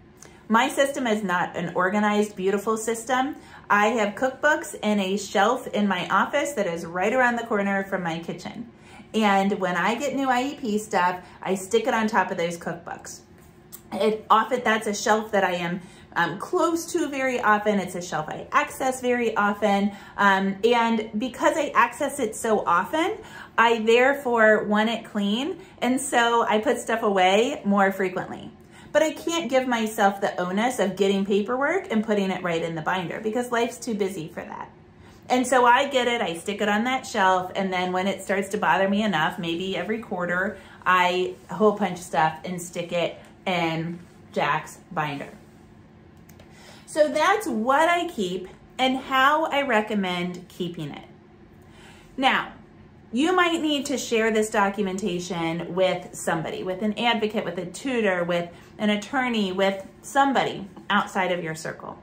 My 0.47 0.67
system 0.67 1.06
is 1.06 1.23
not 1.23 1.56
an 1.56 1.73
organized, 1.75 2.36
beautiful 2.36 2.75
system. 2.75 3.36
I 3.69 3.88
have 3.88 4.15
cookbooks 4.15 4.75
in 4.82 4.99
a 4.99 5.15
shelf 5.15 5.67
in 5.67 5.88
my 5.88 6.08
office 6.10 6.54
that 6.54 6.65
is 6.65 6.86
right 6.86 7.13
around 7.13 7.36
the 7.36 7.45
corner 7.45 7.84
from 7.84 8.02
my 8.02 8.17
kitchen. 8.17 8.71
And 9.13 9.60
when 9.60 9.76
I 9.76 9.95
get 9.95 10.15
new 10.15 10.28
IEP 10.28 10.80
stuff, 10.80 11.24
I 11.41 11.56
stick 11.56 11.88
it 11.88 11.93
on 11.93 12.08
top 12.08 12.32
of 12.32 12.38
those 12.38 12.58
cookbooks. 12.58 13.22
It 13.91 14.26
often 14.30 14.62
that's 14.63 14.88
a 14.88 14.93
shelf 14.93 15.32
that 15.32 15.43
I 15.43 15.56
am 15.56 15.82
um, 16.15 16.38
close 16.38 16.86
to 16.93 17.08
very 17.08 17.39
often. 17.39 17.80
It's 17.80 17.95
a 17.95 18.02
shelf 18.02 18.28
I 18.30 18.48
access 18.52 19.02
very 19.02 19.36
often. 19.36 19.91
Um, 20.17 20.58
and 20.63 21.10
because 21.17 21.58
I 21.58 21.72
access 21.76 22.19
it 22.19 22.36
so 22.36 22.63
often, 22.65 23.17
I 23.58 23.80
therefore 23.80 24.65
want 24.65 24.89
it 24.89 25.06
clean. 25.06 25.60
And 25.82 26.00
so 26.00 26.45
I 26.48 26.60
put 26.60 26.78
stuff 26.78 27.04
away 27.04 27.62
more 27.65 27.91
frequently. 27.91 28.52
But 28.91 29.04
I 29.04 29.13
can't 29.13 29.50
give 29.50 29.67
myself 29.67 30.19
the 30.19 30.36
onus 30.39 30.80
of 30.80 30.95
getting 30.95 31.26
paperwork 31.26 31.88
and 31.91 32.04
putting 32.04 32.32
it 32.32 32.41
right 32.41 32.62
in 32.62 32.76
the 32.76 32.82
binder 32.82 33.19
because 33.19 33.52
life's 33.52 33.78
too 33.78 33.93
busy 33.93 34.28
for 34.28 34.43
that. 34.43 34.72
And 35.30 35.46
so 35.46 35.63
I 35.65 35.88
get 35.88 36.08
it, 36.08 36.22
I 36.22 36.36
stick 36.36 36.60
it 36.60 36.68
on 36.68 36.86
that 36.86 37.06
shelf, 37.06 37.52
and 37.56 37.72
then 37.72 37.92
when 37.92 38.08
it 38.08 38.24
starts 38.24 38.50
to 38.50 38.58
bother 38.58 38.89
me 38.89 39.04
enough, 39.04 39.38
maybe 39.38 39.78
every 39.78 40.00
quarter, 40.00 40.58
I 40.86 41.36
hole 41.52 41.78
punch 41.78 42.00
stuff 42.00 42.39
and 42.44 42.60
stick 42.60 42.92
it 42.92 43.20
in 43.46 44.00
Jack's 44.32 44.80
binder. 44.92 45.30
So 46.88 47.08
that's 47.10 47.46
what 47.46 47.88
I 47.88 48.08
keep 48.08 48.48
and 48.80 48.98
how 48.98 49.46
I 49.46 49.62
recommend 49.62 50.48
keeping 50.48 50.89
it. 50.89 51.06
Now, 52.18 52.54
you 53.12 53.36
might 53.36 53.62
need 53.62 53.86
to 53.88 53.98
share 53.98 54.32
this 54.32 54.50
documentation 54.50 55.76
with 55.76 56.15
somebody, 56.15 56.63
with 56.63 56.82
an 56.82 56.98
advocate, 56.98 57.46
with 57.46 57.58
a 57.60 57.65
tutor, 57.65 58.24
with 58.24 58.50
an 58.80 58.89
attorney, 58.89 59.52
with 59.52 59.86
somebody 60.02 60.68
outside 60.89 61.32
of 61.32 61.44
your 61.44 61.56
circle. 61.56 62.00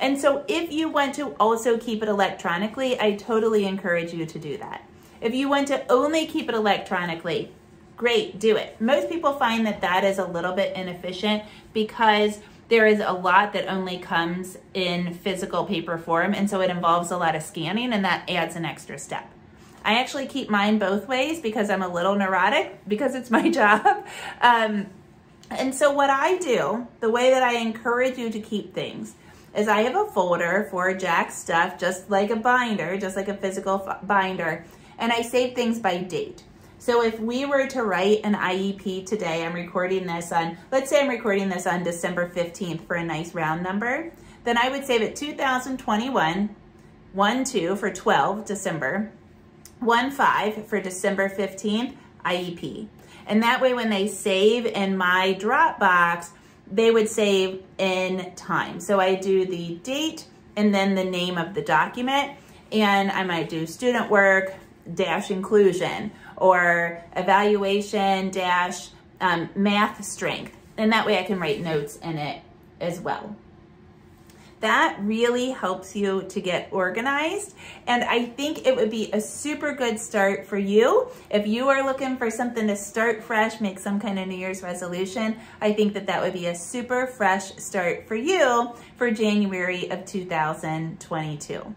And 0.00 0.18
so 0.18 0.44
if 0.48 0.72
you 0.72 0.88
want 0.88 1.14
to 1.16 1.34
also 1.34 1.76
keep 1.76 2.02
it 2.02 2.08
electronically, 2.08 2.98
I 2.98 3.12
totally 3.16 3.66
encourage 3.66 4.12
you 4.12 4.24
to 4.26 4.38
do 4.38 4.56
that. 4.56 4.82
If 5.20 5.34
you 5.34 5.48
want 5.48 5.68
to 5.68 5.86
only 5.92 6.26
keep 6.26 6.48
it 6.48 6.54
electronically, 6.54 7.52
great, 7.98 8.40
do 8.40 8.56
it. 8.56 8.80
Most 8.80 9.10
people 9.10 9.34
find 9.34 9.66
that 9.66 9.82
that 9.82 10.02
is 10.02 10.18
a 10.18 10.24
little 10.24 10.54
bit 10.54 10.74
inefficient 10.74 11.42
because 11.74 12.38
there 12.70 12.86
is 12.86 13.00
a 13.00 13.12
lot 13.12 13.52
that 13.52 13.68
only 13.68 13.98
comes 13.98 14.56
in 14.72 15.12
physical 15.12 15.66
paper 15.66 15.98
form, 15.98 16.32
and 16.32 16.48
so 16.48 16.62
it 16.62 16.70
involves 16.70 17.10
a 17.10 17.18
lot 17.18 17.34
of 17.34 17.42
scanning, 17.42 17.92
and 17.92 18.04
that 18.04 18.30
adds 18.30 18.56
an 18.56 18.64
extra 18.64 18.96
step. 18.98 19.28
I 19.84 19.98
actually 19.98 20.26
keep 20.26 20.48
mine 20.48 20.78
both 20.78 21.08
ways 21.08 21.40
because 21.40 21.68
I'm 21.68 21.82
a 21.82 21.88
little 21.88 22.14
neurotic 22.14 22.78
because 22.88 23.14
it's 23.14 23.30
my 23.30 23.50
job. 23.60 24.06
Um, 24.40 24.86
and 25.50 25.74
so 25.74 25.92
what 25.92 26.10
I 26.10 26.38
do, 26.38 26.86
the 27.00 27.10
way 27.10 27.30
that 27.30 27.42
I 27.42 27.54
encourage 27.54 28.16
you 28.16 28.30
to 28.30 28.40
keep 28.40 28.72
things, 28.72 29.14
is 29.54 29.68
I 29.68 29.82
have 29.82 29.96
a 29.96 30.10
folder 30.10 30.68
for 30.70 30.94
Jack 30.94 31.30
stuff, 31.30 31.78
just 31.78 32.10
like 32.10 32.30
a 32.30 32.36
binder, 32.36 32.96
just 32.96 33.16
like 33.16 33.28
a 33.28 33.36
physical 33.36 33.96
binder, 34.04 34.64
and 34.98 35.12
I 35.12 35.22
save 35.22 35.54
things 35.54 35.78
by 35.78 35.98
date. 35.98 36.44
So 36.78 37.02
if 37.02 37.20
we 37.20 37.44
were 37.44 37.66
to 37.66 37.82
write 37.82 38.20
an 38.24 38.34
IEP 38.34 39.04
today, 39.04 39.44
I'm 39.44 39.52
recording 39.52 40.06
this 40.06 40.32
on, 40.32 40.56
let's 40.72 40.88
say 40.88 41.00
I'm 41.00 41.08
recording 41.08 41.48
this 41.48 41.66
on 41.66 41.82
December 41.82 42.30
15th 42.30 42.86
for 42.86 42.96
a 42.96 43.04
nice 43.04 43.34
round 43.34 43.62
number, 43.62 44.12
then 44.44 44.56
I 44.56 44.70
would 44.70 44.86
save 44.86 45.02
it 45.02 45.14
2021, 45.14 46.56
1-2 47.14 47.76
for 47.76 47.90
12, 47.90 48.44
December, 48.46 49.12
1-5 49.82 50.64
for 50.64 50.80
December 50.80 51.28
15th, 51.28 51.94
IEP. 52.24 52.88
And 53.26 53.42
that 53.42 53.60
way 53.60 53.74
when 53.74 53.90
they 53.90 54.06
save 54.06 54.64
in 54.64 54.96
my 54.96 55.36
Dropbox, 55.38 56.30
they 56.70 56.90
would 56.90 57.08
save 57.08 57.62
in 57.78 58.32
time. 58.36 58.80
So 58.80 59.00
I 59.00 59.16
do 59.16 59.44
the 59.44 59.76
date 59.82 60.26
and 60.56 60.74
then 60.74 60.94
the 60.94 61.04
name 61.04 61.38
of 61.38 61.54
the 61.54 61.62
document. 61.62 62.32
And 62.72 63.10
I 63.10 63.24
might 63.24 63.48
do 63.48 63.66
student 63.66 64.10
work 64.10 64.54
dash 64.94 65.30
inclusion 65.30 66.12
or 66.36 67.02
evaluation 67.16 68.30
dash 68.30 68.88
um, 69.20 69.48
math 69.54 70.04
strength. 70.04 70.56
And 70.76 70.92
that 70.92 71.06
way 71.06 71.18
I 71.18 71.24
can 71.24 71.38
write 71.38 71.60
notes 71.60 71.96
in 71.96 72.16
it 72.16 72.42
as 72.80 73.00
well. 73.00 73.36
That 74.60 74.98
really 75.00 75.50
helps 75.50 75.96
you 75.96 76.22
to 76.28 76.40
get 76.40 76.68
organized. 76.70 77.54
And 77.86 78.04
I 78.04 78.26
think 78.26 78.66
it 78.66 78.76
would 78.76 78.90
be 78.90 79.10
a 79.12 79.20
super 79.20 79.72
good 79.72 79.98
start 79.98 80.46
for 80.46 80.58
you. 80.58 81.08
If 81.30 81.46
you 81.46 81.68
are 81.70 81.82
looking 81.82 82.18
for 82.18 82.30
something 82.30 82.66
to 82.66 82.76
start 82.76 83.24
fresh, 83.24 83.60
make 83.60 83.78
some 83.78 83.98
kind 83.98 84.18
of 84.18 84.28
New 84.28 84.36
Year's 84.36 84.62
resolution, 84.62 85.38
I 85.62 85.72
think 85.72 85.94
that 85.94 86.06
that 86.08 86.20
would 86.20 86.34
be 86.34 86.46
a 86.46 86.54
super 86.54 87.06
fresh 87.06 87.56
start 87.56 88.06
for 88.06 88.16
you 88.16 88.74
for 88.96 89.10
January 89.10 89.90
of 89.90 90.04
2022. 90.04 91.74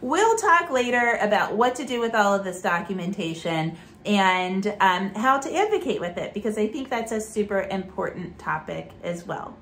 We'll 0.00 0.36
talk 0.36 0.70
later 0.70 1.18
about 1.20 1.56
what 1.56 1.74
to 1.76 1.84
do 1.84 1.98
with 1.98 2.14
all 2.14 2.34
of 2.34 2.44
this 2.44 2.60
documentation 2.60 3.76
and 4.04 4.66
um, 4.80 5.14
how 5.14 5.38
to 5.38 5.54
advocate 5.56 6.00
with 6.00 6.18
it 6.18 6.34
because 6.34 6.56
I 6.58 6.68
think 6.68 6.88
that's 6.90 7.10
a 7.10 7.20
super 7.20 7.62
important 7.62 8.38
topic 8.38 8.90
as 9.02 9.26
well. 9.26 9.56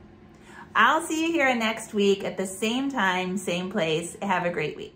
I'll 0.78 1.00
see 1.00 1.26
you 1.26 1.32
here 1.32 1.54
next 1.54 1.94
week 1.94 2.22
at 2.22 2.36
the 2.36 2.46
same 2.46 2.90
time, 2.90 3.38
same 3.38 3.70
place. 3.70 4.14
Have 4.20 4.44
a 4.44 4.50
great 4.50 4.76
week. 4.76 4.94